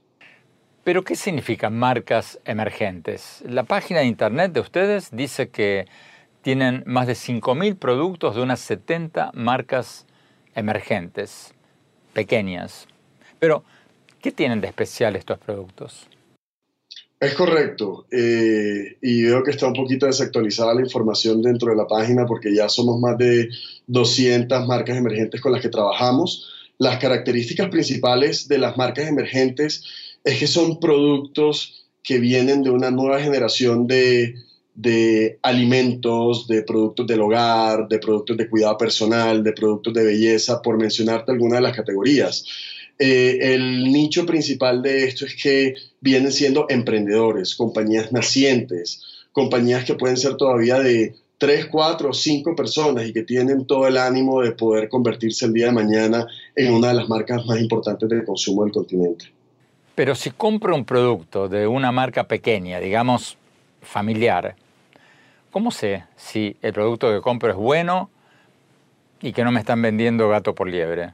Pero, 0.85 1.05
¿qué 1.05 1.17
significan 1.17 1.79
marcas 1.79 2.39
emergentes? 2.45 3.43
La 3.49 3.63
página 3.63 4.01
de 4.01 4.07
internet 4.07 4.53
de 4.53 4.61
ustedes 4.61 5.11
dice 5.13 5.49
que 5.49 5.87
tienen 6.43 6.83
más 6.87 7.07
de 7.07 7.15
5.000 7.15 7.77
productos 7.77 8.35
de 8.35 8.43
unas 8.43 8.61
70 8.61 9.31
marcas 9.33 10.07
emergentes, 10.55 11.55
pequeñas. 12.13 12.89
Pero, 13.39 13.65
¿qué 14.21 14.33
tienen 14.33 14.61
de 14.61 14.67
especial 14.67 15.17
estos 15.17 15.39
productos? 15.39 16.09
Es 17.23 17.35
correcto. 17.35 18.05
Eh, 18.11 18.97
y 19.01 19.23
veo 19.23 19.45
que 19.45 19.53
está 19.53 19.69
un 19.69 19.75
poquito 19.75 20.07
desactualizada 20.07 20.75
la 20.75 20.81
información 20.81 21.41
dentro 21.41 21.71
de 21.71 21.77
la 21.77 21.87
página 21.87 22.27
porque 22.27 22.53
ya 22.53 22.69
somos 22.69 22.99
más 22.99 23.17
de 23.17 23.49
200 23.87 24.67
marcas 24.67 24.97
emergentes 24.97 25.41
con 25.41 25.53
las 25.53 25.63
que 25.63 25.69
trabajamos. 25.69 26.51
Las 26.79 26.99
características 26.99 27.69
principales 27.69 28.49
de 28.49 28.59
las 28.59 28.77
marcas 28.77 29.07
emergentes 29.07 29.85
es 30.25 30.41
que 30.41 30.49
son 30.49 30.81
productos 30.81 31.87
que 32.03 32.19
vienen 32.19 32.65
de 32.65 32.71
una 32.71 32.91
nueva 32.91 33.21
generación 33.21 33.87
de 33.87 34.35
de 34.75 35.39
alimentos, 35.43 36.47
de 36.49 36.63
productos 36.63 37.07
del 37.07 37.21
hogar, 37.21 37.89
de 37.89 37.99
productos 37.99 38.37
de 38.37 38.49
cuidado 38.49 38.79
personal, 38.79 39.43
de 39.43 39.53
productos 39.53 39.93
de 39.93 40.05
belleza, 40.05 40.63
por 40.63 40.79
mencionarte 40.79 41.33
alguna 41.33 41.57
de 41.57 41.63
las 41.63 41.77
categorías. 41.77 42.45
Eh, 42.99 43.55
el 43.55 43.93
nicho 43.93 44.27
principal 44.27 44.83
de 44.83 45.05
esto 45.05 45.27
es 45.27 45.35
que 45.35 45.75
vienen 46.01 46.33
siendo 46.33 46.67
emprendedores, 46.69 47.55
compañías 47.55 48.13
nacientes, 48.13 49.03
compañías 49.33 49.85
que 49.85 49.95
pueden 49.95 50.17
ser 50.17 50.37
todavía 50.37 50.79
de 50.79 51.15
3, 51.39 51.67
4 51.67 52.11
o 52.11 52.13
5 52.13 52.55
personas 52.55 53.05
y 53.07 53.13
que 53.13 53.25
tienen 53.25 53.67
todo 53.67 53.89
el 53.89 53.97
ánimo 53.97 54.43
de 54.43 54.53
poder 54.53 54.89
convertirse 54.89 55.47
el 55.47 55.53
día 55.53 55.67
de 55.67 55.73
mañana 55.73 56.27
en 56.55 56.73
una 56.73 56.89
de 56.89 56.95
las 56.95 57.09
marcas 57.09 57.45
más 57.47 57.61
importantes 57.61 58.09
de 58.09 58.25
consumo 58.25 58.63
del 58.63 58.73
continente. 58.73 59.25
Pero 59.95 60.15
si 60.15 60.31
compro 60.31 60.75
un 60.75 60.85
producto 60.85 61.49
de 61.49 61.67
una 61.67 61.91
marca 61.91 62.29
pequeña, 62.29 62.79
digamos 62.79 63.37
familiar, 63.83 64.55
¿cómo 65.51 65.71
sé 65.71 66.05
si 66.17 66.57
el 66.63 66.73
producto 66.73 67.11
que 67.13 67.21
compro 67.21 67.51
es 67.51 67.57
bueno 67.57 68.09
y 69.21 69.33
que 69.33 69.43
no 69.43 69.51
me 69.51 69.61
están 69.61 69.83
vendiendo 69.83 70.29
gato 70.29 70.55
por 70.55 70.69
liebre? 70.69 71.11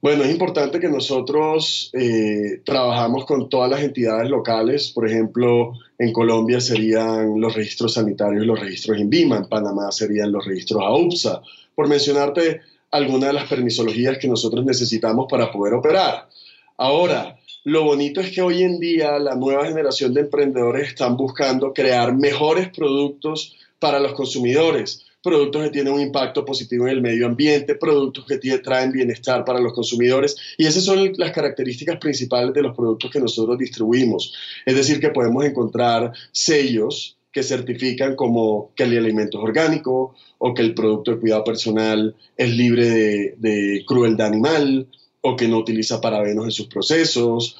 Bueno, 0.00 0.22
es 0.22 0.30
importante 0.30 0.78
que 0.78 0.88
nosotros 0.88 1.90
eh, 1.92 2.60
trabajamos 2.64 3.24
con 3.26 3.48
todas 3.48 3.68
las 3.68 3.80
entidades 3.80 4.30
locales. 4.30 4.92
Por 4.92 5.08
ejemplo, 5.08 5.72
en 5.98 6.12
Colombia 6.12 6.60
serían 6.60 7.40
los 7.40 7.52
registros 7.52 7.94
sanitarios 7.94 8.46
los 8.46 8.60
registros 8.60 8.98
INVIMA. 8.98 9.38
En 9.38 9.48
Panamá 9.48 9.90
serían 9.90 10.30
los 10.30 10.44
registros 10.46 10.82
AUPSA. 10.84 11.42
Por 11.74 11.88
mencionarte 11.88 12.60
algunas 12.92 13.30
de 13.30 13.32
las 13.34 13.48
permisologías 13.48 14.18
que 14.18 14.28
nosotros 14.28 14.64
necesitamos 14.64 15.26
para 15.28 15.50
poder 15.50 15.74
operar. 15.74 16.28
Ahora, 16.76 17.36
lo 17.64 17.82
bonito 17.82 18.20
es 18.20 18.30
que 18.30 18.40
hoy 18.40 18.62
en 18.62 18.78
día 18.78 19.18
la 19.18 19.34
nueva 19.34 19.66
generación 19.66 20.14
de 20.14 20.22
emprendedores 20.22 20.88
están 20.88 21.16
buscando 21.16 21.74
crear 21.74 22.14
mejores 22.14 22.68
productos 22.68 23.56
para 23.80 23.98
los 23.98 24.12
consumidores, 24.12 25.04
productos 25.22 25.64
que 25.64 25.70
tienen 25.70 25.92
un 25.92 26.00
impacto 26.00 26.44
positivo 26.44 26.86
en 26.86 26.94
el 26.94 27.02
medio 27.02 27.26
ambiente, 27.26 27.74
productos 27.74 28.24
que 28.24 28.38
traen 28.58 28.92
bienestar 28.92 29.44
para 29.44 29.60
los 29.60 29.72
consumidores 29.72 30.36
y 30.56 30.66
esas 30.66 30.84
son 30.84 31.12
las 31.16 31.32
características 31.32 31.96
principales 31.98 32.54
de 32.54 32.62
los 32.62 32.76
productos 32.76 33.10
que 33.10 33.20
nosotros 33.20 33.58
distribuimos. 33.58 34.34
Es 34.64 34.76
decir, 34.76 35.00
que 35.00 35.10
podemos 35.10 35.44
encontrar 35.44 36.12
sellos 36.32 37.16
que 37.32 37.42
certifican 37.42 38.16
como 38.16 38.70
que 38.74 38.84
el 38.84 38.96
alimento 38.96 39.38
es 39.38 39.44
orgánico 39.44 40.14
o 40.38 40.54
que 40.54 40.62
el 40.62 40.74
producto 40.74 41.12
de 41.12 41.18
cuidado 41.18 41.44
personal 41.44 42.14
es 42.36 42.50
libre 42.50 43.34
de, 43.36 43.84
crueldad 43.86 44.28
animal 44.28 44.86
o 45.20 45.36
que 45.36 45.48
no 45.48 45.58
utiliza 45.58 46.00
parabenos 46.00 46.44
en 46.46 46.50
sus 46.52 46.68
procesos. 46.68 47.58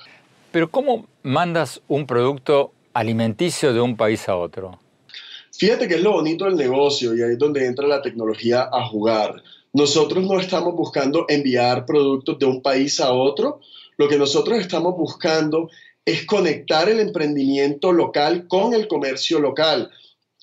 Pero 0.53 0.71
¿cómo 0.71 1.07
mandas 1.23 1.83
un 1.89 2.07
producto 2.07 2.73
alimenticio 2.95 3.75
de 3.75 3.81
un 3.81 3.97
país 3.97 4.29
a 4.29 4.37
otro? 4.37 4.79
Fíjate 5.59 5.89
que 5.89 5.97
es 5.97 6.03
lo 6.03 6.13
bonito 6.13 6.45
del 6.45 6.55
negocio 6.55 7.17
y 7.17 7.23
ahí 7.23 7.33
es 7.33 7.39
donde 7.39 7.67
entra 7.67 7.89
la 7.89 8.01
tecnología 8.01 8.69
a 8.73 8.87
jugar. 8.87 9.43
Nosotros 9.73 10.25
no 10.25 10.39
estamos 10.39 10.77
buscando 10.77 11.27
enviar 11.29 11.85
productos 11.85 12.39
de 12.39 12.47
un 12.47 12.63
país 12.63 13.01
a 13.01 13.13
otro, 13.13 13.61
lo 13.97 14.09
que 14.09 14.19
nosotros 14.19 14.61
estamos 14.61 14.97
buscando 14.97 15.69
es 16.05 16.25
conectar 16.27 16.89
el 16.89 17.01
emprendimiento 17.01 17.91
local 17.91 18.47
con 18.47 18.73
el 18.73 18.87
comercio 18.87 19.41
local. 19.41 19.91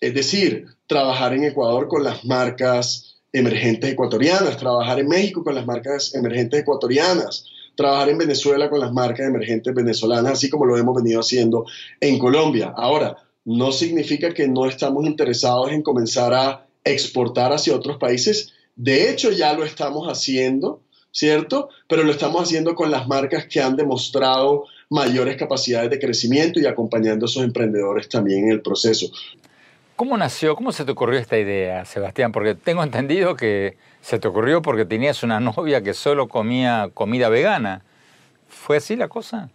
Es 0.01 0.13
decir, 0.13 0.65
trabajar 0.85 1.33
en 1.33 1.45
Ecuador 1.45 1.87
con 1.87 2.03
las 2.03 2.25
marcas 2.25 3.15
emergentes 3.31 3.93
ecuatorianas, 3.93 4.57
trabajar 4.57 4.99
en 4.99 5.07
México 5.07 5.45
con 5.45 5.55
las 5.55 5.65
marcas 5.65 6.13
emergentes 6.13 6.59
ecuatorianas, 6.59 7.45
trabajar 7.75 8.09
en 8.09 8.17
Venezuela 8.17 8.69
con 8.69 8.81
las 8.81 8.91
marcas 8.91 9.27
emergentes 9.27 9.73
venezolanas, 9.73 10.33
así 10.33 10.49
como 10.49 10.65
lo 10.65 10.77
hemos 10.77 11.01
venido 11.01 11.21
haciendo 11.21 11.65
en 12.01 12.19
Colombia. 12.19 12.73
Ahora, 12.75 13.24
no 13.45 13.71
significa 13.71 14.33
que 14.33 14.47
no 14.47 14.65
estamos 14.65 15.05
interesados 15.05 15.71
en 15.71 15.83
comenzar 15.83 16.33
a 16.33 16.65
exportar 16.83 17.53
hacia 17.53 17.75
otros 17.75 17.97
países. 17.97 18.53
De 18.75 19.09
hecho, 19.09 19.31
ya 19.31 19.53
lo 19.53 19.63
estamos 19.63 20.07
haciendo, 20.07 20.81
¿cierto? 21.11 21.69
Pero 21.87 22.03
lo 22.03 22.11
estamos 22.11 22.41
haciendo 22.43 22.75
con 22.75 22.91
las 22.91 23.07
marcas 23.07 23.45
que 23.45 23.61
han 23.61 23.75
demostrado 23.75 24.65
mayores 24.89 25.37
capacidades 25.37 25.89
de 25.89 25.99
crecimiento 25.99 26.59
y 26.59 26.65
acompañando 26.65 27.25
a 27.25 27.29
esos 27.29 27.43
emprendedores 27.43 28.09
también 28.09 28.45
en 28.45 28.51
el 28.51 28.61
proceso. 28.61 29.07
¿Cómo 29.95 30.17
nació, 30.17 30.55
cómo 30.55 30.71
se 30.73 30.83
te 30.83 30.91
ocurrió 30.91 31.19
esta 31.19 31.37
idea, 31.37 31.85
Sebastián? 31.85 32.31
Porque 32.31 32.53
tengo 32.53 32.83
entendido 32.83 33.35
que 33.35 33.77
se 34.01 34.19
te 34.19 34.27
ocurrió 34.27 34.61
porque 34.61 34.85
tenías 34.85 35.23
una 35.23 35.39
novia 35.39 35.81
que 35.81 35.93
solo 35.93 36.27
comía 36.27 36.89
comida 36.93 37.29
vegana. 37.29 37.83
¿Fue 38.47 38.77
así 38.77 38.95
la 38.95 39.07
cosa? 39.07 39.49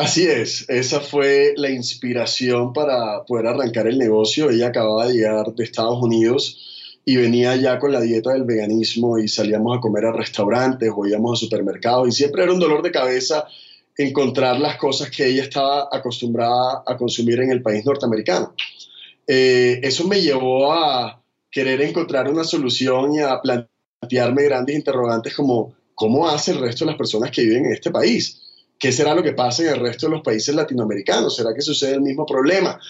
Así 0.00 0.26
es, 0.26 0.64
esa 0.70 0.98
fue 1.00 1.52
la 1.58 1.68
inspiración 1.68 2.72
para 2.72 3.22
poder 3.26 3.48
arrancar 3.48 3.86
el 3.86 3.98
negocio. 3.98 4.48
Ella 4.48 4.68
acababa 4.68 5.06
de 5.06 5.12
llegar 5.12 5.52
de 5.52 5.62
Estados 5.62 6.02
Unidos 6.02 6.96
y 7.04 7.16
venía 7.16 7.54
ya 7.56 7.78
con 7.78 7.92
la 7.92 8.00
dieta 8.00 8.32
del 8.32 8.44
veganismo 8.44 9.18
y 9.18 9.28
salíamos 9.28 9.76
a 9.76 9.80
comer 9.80 10.06
a 10.06 10.12
restaurantes 10.12 10.90
o 10.96 11.06
íbamos 11.06 11.38
a 11.38 11.44
supermercados 11.44 12.08
y 12.08 12.12
siempre 12.12 12.44
era 12.44 12.52
un 12.54 12.58
dolor 12.58 12.80
de 12.80 12.90
cabeza 12.90 13.44
encontrar 13.94 14.58
las 14.58 14.78
cosas 14.78 15.10
que 15.10 15.26
ella 15.26 15.42
estaba 15.42 15.90
acostumbrada 15.92 16.82
a 16.86 16.96
consumir 16.96 17.38
en 17.40 17.50
el 17.50 17.60
país 17.60 17.84
norteamericano. 17.84 18.54
Eh, 19.26 19.80
eso 19.82 20.08
me 20.08 20.22
llevó 20.22 20.72
a 20.72 21.22
querer 21.50 21.82
encontrar 21.82 22.26
una 22.26 22.44
solución 22.44 23.16
y 23.16 23.18
a 23.18 23.38
plantearme 23.42 24.44
grandes 24.44 24.76
interrogantes 24.76 25.34
como 25.34 25.74
cómo 25.94 26.26
hace 26.26 26.52
el 26.52 26.60
resto 26.60 26.86
de 26.86 26.92
las 26.92 26.96
personas 26.96 27.30
que 27.30 27.42
viven 27.42 27.66
en 27.66 27.72
este 27.74 27.90
país. 27.90 28.46
¿Qué 28.80 28.92
será 28.92 29.14
lo 29.14 29.22
que 29.22 29.34
pasa 29.34 29.62
en 29.62 29.68
el 29.68 29.80
resto 29.80 30.06
de 30.06 30.12
los 30.12 30.22
países 30.22 30.54
latinoamericanos? 30.54 31.36
¿Será 31.36 31.54
que 31.54 31.60
sucede 31.60 31.94
el 31.94 32.00
mismo 32.00 32.24
problema? 32.24 32.80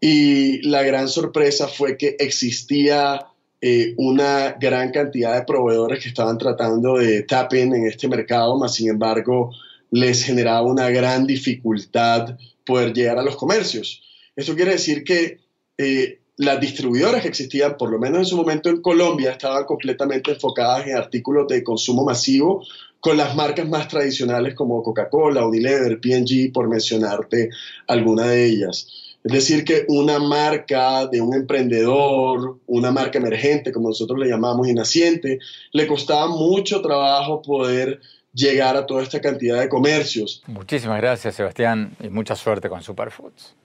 Y 0.00 0.62
la 0.68 0.84
gran 0.84 1.08
sorpresa 1.08 1.66
fue 1.66 1.96
que 1.96 2.14
existía 2.16 3.26
eh, 3.60 3.94
una 3.96 4.52
gran 4.52 4.92
cantidad 4.92 5.34
de 5.34 5.44
proveedores 5.44 6.00
que 6.00 6.10
estaban 6.10 6.38
tratando 6.38 6.96
de 6.98 7.24
tap 7.24 7.52
in 7.54 7.74
en 7.74 7.86
este 7.86 8.06
mercado, 8.06 8.56
más 8.56 8.76
sin 8.76 8.88
embargo 8.88 9.50
les 9.90 10.24
generaba 10.24 10.62
una 10.62 10.88
gran 10.90 11.26
dificultad 11.26 12.36
poder 12.64 12.92
llegar 12.92 13.18
a 13.18 13.22
los 13.22 13.34
comercios. 13.34 14.00
Eso 14.36 14.54
quiere 14.54 14.72
decir 14.72 15.02
que 15.02 15.40
eh, 15.76 16.20
las 16.36 16.60
distribuidoras 16.60 17.20
que 17.20 17.28
existían, 17.28 17.76
por 17.76 17.90
lo 17.90 17.98
menos 17.98 18.18
en 18.18 18.24
su 18.26 18.36
momento 18.36 18.68
en 18.68 18.80
Colombia, 18.80 19.32
estaban 19.32 19.64
completamente 19.64 20.30
enfocadas 20.32 20.86
en 20.86 20.96
artículos 20.96 21.46
de 21.48 21.62
consumo 21.62 22.04
masivo 22.04 22.64
con 23.02 23.16
las 23.16 23.34
marcas 23.34 23.68
más 23.68 23.88
tradicionales 23.88 24.54
como 24.54 24.80
Coca-Cola, 24.80 25.44
Unilever, 25.44 26.00
P&G, 26.00 26.52
por 26.52 26.68
mencionarte 26.68 27.50
alguna 27.88 28.28
de 28.28 28.46
ellas. 28.46 28.86
Es 29.24 29.32
decir, 29.32 29.64
que 29.64 29.84
una 29.88 30.20
marca 30.20 31.08
de 31.08 31.20
un 31.20 31.34
emprendedor, 31.34 32.58
una 32.68 32.92
marca 32.92 33.18
emergente, 33.18 33.72
como 33.72 33.88
nosotros 33.88 34.20
le 34.20 34.28
llamamos, 34.28 34.68
y 34.68 34.72
naciente, 34.72 35.40
le 35.72 35.86
costaba 35.88 36.28
mucho 36.28 36.80
trabajo 36.80 37.42
poder 37.42 38.00
llegar 38.32 38.76
a 38.76 38.86
toda 38.86 39.02
esta 39.02 39.20
cantidad 39.20 39.58
de 39.58 39.68
comercios. 39.68 40.40
Muchísimas 40.46 41.00
gracias, 41.00 41.34
Sebastián, 41.34 41.96
y 42.00 42.08
mucha 42.08 42.36
suerte 42.36 42.68
con 42.68 42.84
Superfoods. 42.84 43.56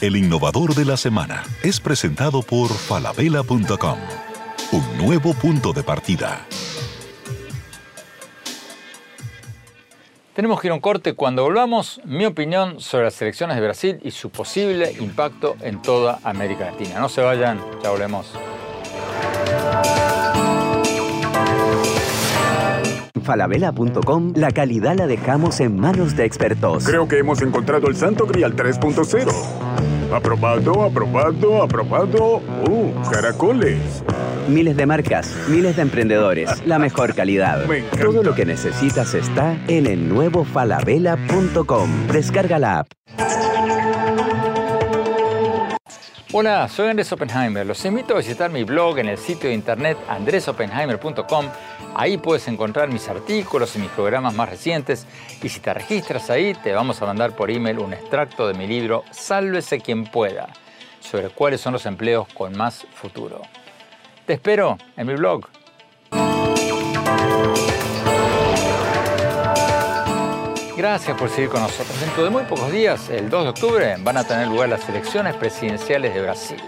El 0.00 0.14
innovador 0.14 0.76
de 0.76 0.84
la 0.84 0.96
semana 0.96 1.42
es 1.64 1.80
presentado 1.80 2.42
por 2.42 2.68
falabella.com, 2.70 3.98
un 4.70 4.98
nuevo 4.98 5.34
punto 5.34 5.72
de 5.72 5.82
partida. 5.82 6.46
Tenemos 10.38 10.60
que 10.60 10.68
ir 10.68 10.70
a 10.70 10.74
un 10.74 10.80
corte. 10.80 11.14
Cuando 11.14 11.42
volvamos, 11.42 12.00
mi 12.04 12.24
opinión 12.24 12.78
sobre 12.78 13.06
las 13.06 13.20
elecciones 13.20 13.56
de 13.56 13.62
Brasil 13.62 13.98
y 14.04 14.12
su 14.12 14.30
posible 14.30 14.92
impacto 15.00 15.56
en 15.62 15.82
toda 15.82 16.20
América 16.22 16.66
Latina. 16.66 17.00
No 17.00 17.08
se 17.08 17.22
vayan, 17.22 17.60
ya 17.82 17.90
volvemos. 17.90 18.32
falabella.com, 23.24 24.34
la 24.36 24.52
calidad 24.52 24.96
la 24.96 25.08
dejamos 25.08 25.58
en 25.58 25.76
manos 25.76 26.16
de 26.16 26.24
expertos. 26.24 26.84
Creo 26.84 27.08
que 27.08 27.18
hemos 27.18 27.42
encontrado 27.42 27.88
el 27.88 27.96
Santo 27.96 28.24
Grial 28.24 28.54
3.0. 28.54 30.14
Aprobado, 30.14 30.84
aprobado, 30.84 31.62
aprobado. 31.64 32.36
¡Uh, 32.70 32.92
caracoles! 33.10 34.04
Miles 34.48 34.78
de 34.78 34.86
marcas, 34.86 35.36
miles 35.48 35.76
de 35.76 35.82
emprendedores, 35.82 36.66
la 36.66 36.78
mejor 36.78 37.14
calidad. 37.14 37.66
Todo 38.00 38.22
lo 38.22 38.34
que 38.34 38.46
necesitas 38.46 39.12
está 39.12 39.54
en 39.68 39.86
el 39.86 40.08
nuevo 40.08 40.42
falabella.com. 40.42 42.06
Descarga 42.06 42.58
la 42.58 42.78
app. 42.78 42.88
Hola, 46.32 46.66
soy 46.68 46.88
Andrés 46.88 47.12
Oppenheimer. 47.12 47.66
Los 47.66 47.84
invito 47.84 48.14
a 48.14 48.18
visitar 48.18 48.50
mi 48.50 48.64
blog 48.64 48.98
en 48.98 49.08
el 49.08 49.18
sitio 49.18 49.50
de 49.50 49.54
internet 49.54 49.98
andresoppenheimer.com. 50.08 51.46
Ahí 51.94 52.16
puedes 52.16 52.48
encontrar 52.48 52.90
mis 52.90 53.06
artículos 53.08 53.76
y 53.76 53.80
mis 53.80 53.90
programas 53.90 54.34
más 54.34 54.48
recientes. 54.48 55.06
Y 55.42 55.50
si 55.50 55.60
te 55.60 55.74
registras 55.74 56.30
ahí, 56.30 56.54
te 56.54 56.72
vamos 56.72 57.02
a 57.02 57.06
mandar 57.06 57.36
por 57.36 57.50
email 57.50 57.80
un 57.80 57.92
extracto 57.92 58.48
de 58.48 58.54
mi 58.54 58.66
libro 58.66 59.04
Sálvese 59.10 59.80
quien 59.80 60.04
pueda, 60.04 60.48
sobre 61.00 61.28
cuáles 61.28 61.60
son 61.60 61.74
los 61.74 61.84
empleos 61.84 62.26
con 62.32 62.56
más 62.56 62.86
futuro. 62.94 63.42
Te 64.28 64.34
espero 64.34 64.76
en 64.94 65.06
mi 65.06 65.14
blog. 65.14 65.46
Gracias 70.76 71.16
por 71.16 71.30
seguir 71.30 71.48
con 71.48 71.62
nosotros. 71.62 71.98
Dentro 71.98 72.24
de 72.24 72.28
muy 72.28 72.42
pocos 72.42 72.70
días, 72.70 73.08
el 73.08 73.30
2 73.30 73.44
de 73.44 73.48
octubre, 73.48 73.96
van 74.00 74.18
a 74.18 74.24
tener 74.24 74.48
lugar 74.48 74.68
las 74.68 74.86
elecciones 74.86 75.34
presidenciales 75.34 76.12
de 76.12 76.20
Brasil. 76.20 76.60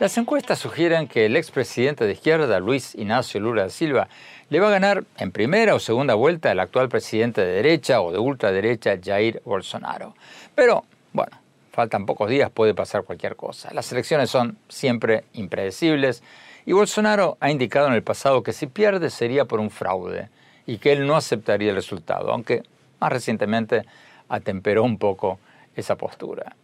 Las 0.00 0.18
encuestas 0.18 0.58
sugieren 0.58 1.06
que 1.06 1.26
el 1.26 1.36
expresidente 1.36 2.06
de 2.06 2.12
izquierda, 2.14 2.58
Luis 2.58 2.96
Ignacio 2.96 3.38
Lula 3.38 3.62
da 3.62 3.70
Silva, 3.70 4.08
le 4.48 4.58
va 4.58 4.66
a 4.66 4.70
ganar 4.72 5.04
en 5.18 5.30
primera 5.30 5.76
o 5.76 5.78
segunda 5.78 6.14
vuelta 6.14 6.50
al 6.50 6.58
actual 6.58 6.88
presidente 6.88 7.40
de 7.40 7.52
derecha 7.52 8.00
o 8.00 8.10
de 8.10 8.18
ultraderecha, 8.18 8.98
Jair 9.00 9.40
Bolsonaro. 9.44 10.16
Pero, 10.56 10.84
bueno, 11.12 11.38
faltan 11.70 12.04
pocos 12.04 12.28
días, 12.28 12.50
puede 12.50 12.74
pasar 12.74 13.04
cualquier 13.04 13.36
cosa. 13.36 13.72
Las 13.74 13.92
elecciones 13.92 14.28
son 14.28 14.58
siempre 14.68 15.22
impredecibles 15.34 16.24
y 16.66 16.72
Bolsonaro 16.72 17.36
ha 17.40 17.50
indicado 17.50 17.88
en 17.88 17.94
el 17.94 18.02
pasado 18.02 18.42
que 18.42 18.52
si 18.52 18.66
pierde 18.66 19.10
sería 19.10 19.44
por 19.44 19.60
un 19.60 19.70
fraude 19.70 20.28
y 20.66 20.78
que 20.78 20.92
él 20.92 21.06
no 21.06 21.16
aceptaría 21.16 21.70
el 21.70 21.76
resultado, 21.76 22.32
aunque 22.32 22.62
más 23.00 23.12
recientemente 23.12 23.84
atemperó 24.28 24.84
un 24.84 24.98
poco 24.98 25.38
esa 25.74 25.96
postura. 25.96 26.54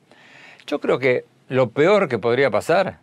Yo 0.67 0.81
creo 0.81 0.99
que 0.99 1.25
lo 1.49 1.71
peor 1.71 2.09
que 2.09 2.19
podría 2.19 2.51
pasar 2.51 2.99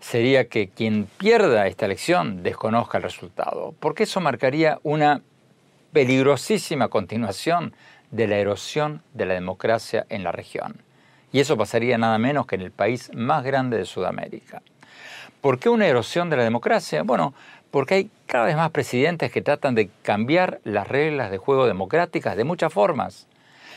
sería 0.00 0.48
que 0.48 0.68
quien 0.68 1.06
pierda 1.18 1.66
esta 1.66 1.86
elección 1.86 2.42
desconozca 2.42 2.98
el 2.98 3.04
resultado, 3.04 3.74
porque 3.80 4.04
eso 4.04 4.20
marcaría 4.20 4.78
una 4.82 5.22
peligrosísima 5.92 6.88
continuación 6.88 7.74
de 8.10 8.26
la 8.26 8.36
erosión 8.36 9.02
de 9.14 9.26
la 9.26 9.34
democracia 9.34 10.06
en 10.08 10.24
la 10.24 10.32
región. 10.32 10.82
Y 11.32 11.40
eso 11.40 11.56
pasaría 11.56 11.96
nada 11.96 12.18
menos 12.18 12.46
que 12.46 12.56
en 12.56 12.62
el 12.62 12.72
país 12.72 13.10
más 13.14 13.44
grande 13.44 13.76
de 13.76 13.84
Sudamérica. 13.84 14.62
¿Por 15.40 15.58
qué 15.58 15.70
una 15.70 15.86
erosión 15.86 16.28
de 16.28 16.36
la 16.36 16.44
democracia? 16.44 17.02
Bueno, 17.02 17.32
porque 17.70 17.94
hay 17.94 18.10
cada 18.26 18.44
vez 18.44 18.56
más 18.56 18.70
presidentes 18.72 19.32
que 19.32 19.40
tratan 19.40 19.74
de 19.74 19.88
cambiar 20.02 20.60
las 20.64 20.86
reglas 20.86 21.30
de 21.30 21.38
juego 21.38 21.66
democráticas 21.66 22.36
de 22.36 22.44
muchas 22.44 22.70
formas. 22.72 23.26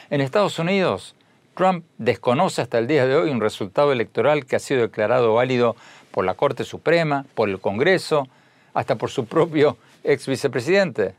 En 0.09 0.19
Estados 0.19 0.59
Unidos, 0.59 1.15
Trump 1.55 1.85
desconoce 1.97 2.61
hasta 2.61 2.79
el 2.79 2.87
día 2.87 3.05
de 3.05 3.15
hoy 3.15 3.29
un 3.29 3.39
resultado 3.39 3.93
electoral 3.93 4.45
que 4.45 4.57
ha 4.57 4.59
sido 4.59 4.81
declarado 4.81 5.35
válido 5.35 5.77
por 6.11 6.25
la 6.25 6.33
Corte 6.33 6.65
Suprema, 6.65 7.25
por 7.33 7.47
el 7.47 7.61
Congreso, 7.61 8.27
hasta 8.73 8.95
por 8.95 9.09
su 9.09 9.25
propio 9.25 9.77
ex 10.03 10.27
vicepresidente. 10.27 11.15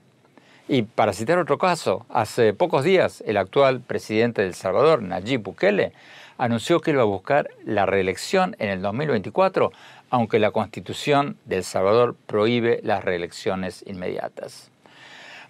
Y 0.69 0.83
para 0.83 1.15
citar 1.15 1.39
otro 1.39 1.57
caso, 1.57 2.05
hace 2.11 2.53
pocos 2.53 2.85
días 2.85 3.23
el 3.27 3.39
actual 3.39 3.81
presidente 3.81 4.43
de 4.43 4.49
El 4.49 4.55
Salvador, 4.55 5.03
Nayib 5.03 5.43
Bukele, 5.43 5.93
anunció 6.39 6.81
que 6.81 6.91
iba 6.91 7.03
a 7.03 7.07
buscar 7.07 7.51
la 7.65 7.87
reelección 7.87 8.57
en 8.59 8.71
el 8.71 8.83
2024 8.83 9.73
aunque 10.15 10.39
la 10.39 10.53
constitución 10.53 11.37
de 11.45 11.57
El 11.57 11.65
Salvador 11.65 12.15
prohíbe 12.29 12.79
las 12.85 13.03
reelecciones 13.03 13.83
inmediatas. 13.85 14.71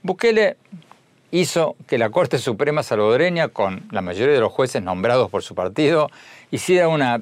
Bukele 0.02 0.56
hizo 1.30 1.76
que 1.86 1.98
la 1.98 2.08
Corte 2.08 2.38
Suprema 2.38 2.82
salvadoreña, 2.82 3.48
con 3.48 3.86
la 3.90 4.00
mayoría 4.00 4.32
de 4.32 4.40
los 4.40 4.50
jueces 4.50 4.82
nombrados 4.82 5.30
por 5.30 5.42
su 5.42 5.54
partido, 5.54 6.08
hiciera 6.50 6.88
una 6.88 7.20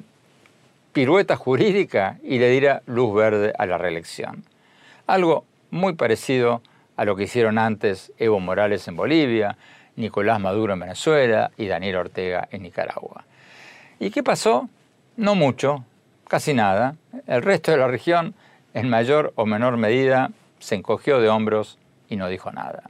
pirueta 0.93 1.35
jurídica 1.35 2.17
y 2.23 2.39
le 2.39 2.49
diera 2.49 2.81
luz 2.85 3.13
verde 3.13 3.51
a 3.57 3.65
la 3.65 3.77
reelección. 3.77 4.45
Algo 5.05 5.43
muy 5.69 5.95
parecido 5.95 6.61
a 6.95 7.03
lo 7.03 7.17
que 7.17 7.23
hicieron 7.23 7.57
antes 7.57 8.13
Evo 8.19 8.39
Morales 8.39 8.87
en 8.87 8.95
Bolivia, 8.95 9.57
Nicolás 9.97 10.39
Maduro 10.39 10.71
en 10.71 10.79
Venezuela 10.79 11.51
y 11.57 11.67
Daniel 11.67 11.97
Ortega 11.97 12.47
en 12.51 12.63
Nicaragua. 12.63 13.25
¿Y 13.99 14.11
qué 14.11 14.23
pasó? 14.23 14.69
No 15.17 15.35
mucho, 15.35 15.83
casi 16.33 16.55
nada. 16.55 16.95
El 17.27 17.43
resto 17.43 17.69
de 17.69 17.77
la 17.77 17.85
región, 17.85 18.33
en 18.73 18.89
mayor 18.89 19.33
o 19.35 19.45
menor 19.45 19.77
medida, 19.77 20.31
se 20.57 20.73
encogió 20.73 21.19
de 21.19 21.29
hombros 21.29 21.77
y 22.09 22.15
no 22.15 22.27
dijo 22.27 22.51
nada. 22.51 22.89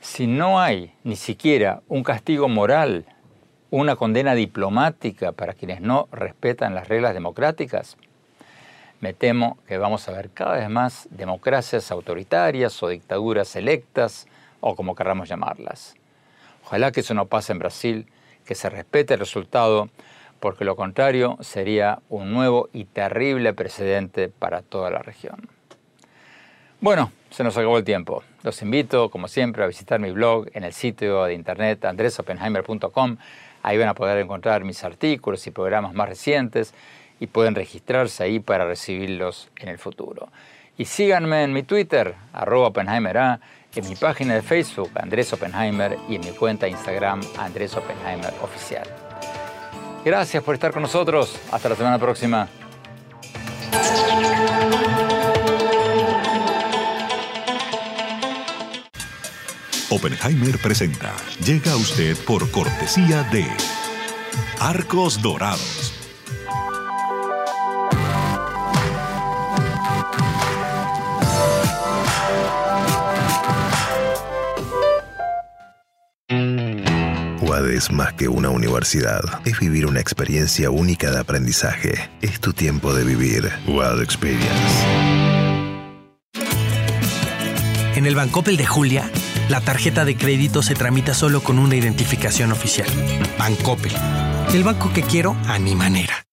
Si 0.00 0.28
no 0.28 0.60
hay 0.60 0.94
ni 1.02 1.16
siquiera 1.16 1.82
un 1.88 2.04
castigo 2.04 2.48
moral, 2.48 3.04
una 3.72 3.96
condena 3.96 4.36
diplomática 4.36 5.32
para 5.32 5.54
quienes 5.54 5.80
no 5.80 6.06
respetan 6.12 6.76
las 6.76 6.86
reglas 6.86 7.14
democráticas, 7.14 7.96
me 9.00 9.12
temo 9.12 9.58
que 9.66 9.76
vamos 9.78 10.08
a 10.08 10.12
ver 10.12 10.30
cada 10.30 10.54
vez 10.54 10.70
más 10.70 11.08
democracias 11.10 11.90
autoritarias 11.90 12.80
o 12.80 12.90
dictaduras 12.90 13.56
electas, 13.56 14.28
o 14.60 14.76
como 14.76 14.94
querramos 14.94 15.28
llamarlas. 15.28 15.96
Ojalá 16.64 16.92
que 16.92 17.00
eso 17.00 17.12
no 17.12 17.26
pase 17.26 17.50
en 17.50 17.58
Brasil, 17.58 18.06
que 18.44 18.54
se 18.54 18.70
respete 18.70 19.14
el 19.14 19.20
resultado 19.20 19.90
porque 20.44 20.66
lo 20.66 20.76
contrario 20.76 21.38
sería 21.40 22.00
un 22.10 22.30
nuevo 22.30 22.68
y 22.74 22.84
terrible 22.84 23.54
precedente 23.54 24.28
para 24.28 24.60
toda 24.60 24.90
la 24.90 24.98
región. 24.98 25.48
Bueno, 26.82 27.12
se 27.30 27.42
nos 27.42 27.56
acabó 27.56 27.78
el 27.78 27.84
tiempo. 27.84 28.22
Los 28.42 28.60
invito, 28.60 29.08
como 29.08 29.26
siempre, 29.26 29.64
a 29.64 29.66
visitar 29.66 30.00
mi 30.00 30.10
blog 30.10 30.48
en 30.52 30.64
el 30.64 30.74
sitio 30.74 31.24
de 31.24 31.32
internet 31.32 31.82
andresopenheimer.com. 31.86 33.16
Ahí 33.62 33.78
van 33.78 33.88
a 33.88 33.94
poder 33.94 34.18
encontrar 34.18 34.64
mis 34.64 34.84
artículos 34.84 35.46
y 35.46 35.50
programas 35.50 35.94
más 35.94 36.10
recientes 36.10 36.74
y 37.18 37.26
pueden 37.26 37.54
registrarse 37.54 38.24
ahí 38.24 38.38
para 38.38 38.66
recibirlos 38.66 39.48
en 39.56 39.70
el 39.70 39.78
futuro. 39.78 40.28
Y 40.76 40.84
síganme 40.84 41.42
en 41.42 41.54
mi 41.54 41.62
Twitter, 41.62 42.16
arroba 42.34 42.70
en 42.76 43.88
mi 43.88 43.96
página 43.96 44.34
de 44.34 44.42
Facebook, 44.42 44.90
Andrés 44.96 45.32
Oppenheimer, 45.32 45.96
y 46.06 46.16
en 46.16 46.20
mi 46.20 46.32
cuenta 46.32 46.66
de 46.66 46.72
Instagram, 46.72 47.22
Andrés 47.38 47.74
Oppenheimer 47.74 48.34
Oficial. 48.42 49.03
Gracias 50.04 50.42
por 50.42 50.54
estar 50.54 50.72
con 50.72 50.82
nosotros. 50.82 51.38
Hasta 51.50 51.68
la 51.70 51.76
semana 51.76 51.98
próxima. 51.98 52.48
Oppenheimer 59.90 60.58
presenta. 60.58 61.12
Llega 61.44 61.72
a 61.72 61.76
usted 61.76 62.16
por 62.26 62.50
cortesía 62.50 63.22
de 63.24 63.46
Arcos 64.60 65.22
Dorados 65.22 65.83
es 77.84 77.92
más 77.92 78.14
que 78.14 78.28
una 78.28 78.48
universidad. 78.48 79.20
Es 79.44 79.58
vivir 79.58 79.84
una 79.84 80.00
experiencia 80.00 80.70
única 80.70 81.10
de 81.10 81.18
aprendizaje. 81.18 82.10
Es 82.22 82.40
tu 82.40 82.54
tiempo 82.54 82.94
de 82.94 83.04
vivir. 83.04 83.52
Wild 83.66 84.00
Experience. 84.02 84.48
En 87.94 88.06
el 88.06 88.14
Bancopel 88.14 88.56
de 88.56 88.64
Julia, 88.64 89.10
la 89.50 89.60
tarjeta 89.60 90.06
de 90.06 90.16
crédito 90.16 90.62
se 90.62 90.74
tramita 90.74 91.12
solo 91.12 91.42
con 91.42 91.58
una 91.58 91.76
identificación 91.76 92.52
oficial. 92.52 92.88
Bancopel 93.38 93.92
El 94.54 94.64
banco 94.64 94.90
que 94.94 95.02
quiero 95.02 95.36
a 95.46 95.58
mi 95.58 95.74
manera. 95.74 96.24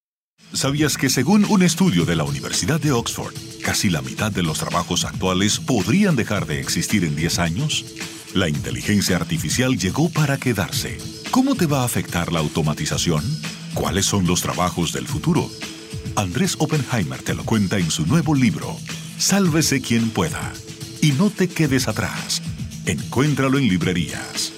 ¿Sabías 0.53 0.97
que 0.97 1.09
según 1.09 1.45
un 1.49 1.63
estudio 1.63 2.05
de 2.05 2.15
la 2.15 2.23
Universidad 2.23 2.79
de 2.79 2.93
Oxford, 2.93 3.33
casi 3.61 3.89
la 3.89 4.01
mitad 4.01 4.31
de 4.31 4.43
los 4.43 4.59
trabajos 4.59 5.03
actuales 5.03 5.59
podrían 5.59 6.15
dejar 6.15 6.45
de 6.45 6.61
existir 6.61 7.03
en 7.03 7.15
10 7.17 7.39
años? 7.39 7.85
La 8.33 8.47
inteligencia 8.47 9.17
artificial 9.17 9.77
llegó 9.77 10.09
para 10.09 10.37
quedarse. 10.37 11.20
¿Cómo 11.31 11.55
te 11.55 11.65
va 11.65 11.83
a 11.83 11.85
afectar 11.85 12.33
la 12.33 12.39
automatización? 12.39 13.23
¿Cuáles 13.73 14.05
son 14.05 14.27
los 14.27 14.41
trabajos 14.41 14.91
del 14.91 15.07
futuro? 15.07 15.49
Andrés 16.17 16.57
Oppenheimer 16.59 17.23
te 17.23 17.33
lo 17.33 17.45
cuenta 17.45 17.77
en 17.77 17.89
su 17.89 18.05
nuevo 18.05 18.35
libro, 18.35 18.75
Sálvese 19.17 19.79
quien 19.79 20.09
pueda. 20.09 20.51
Y 21.01 21.13
no 21.13 21.29
te 21.29 21.47
quedes 21.47 21.87
atrás. 21.87 22.41
Encuéntralo 22.85 23.59
en 23.59 23.69
librerías. 23.69 24.51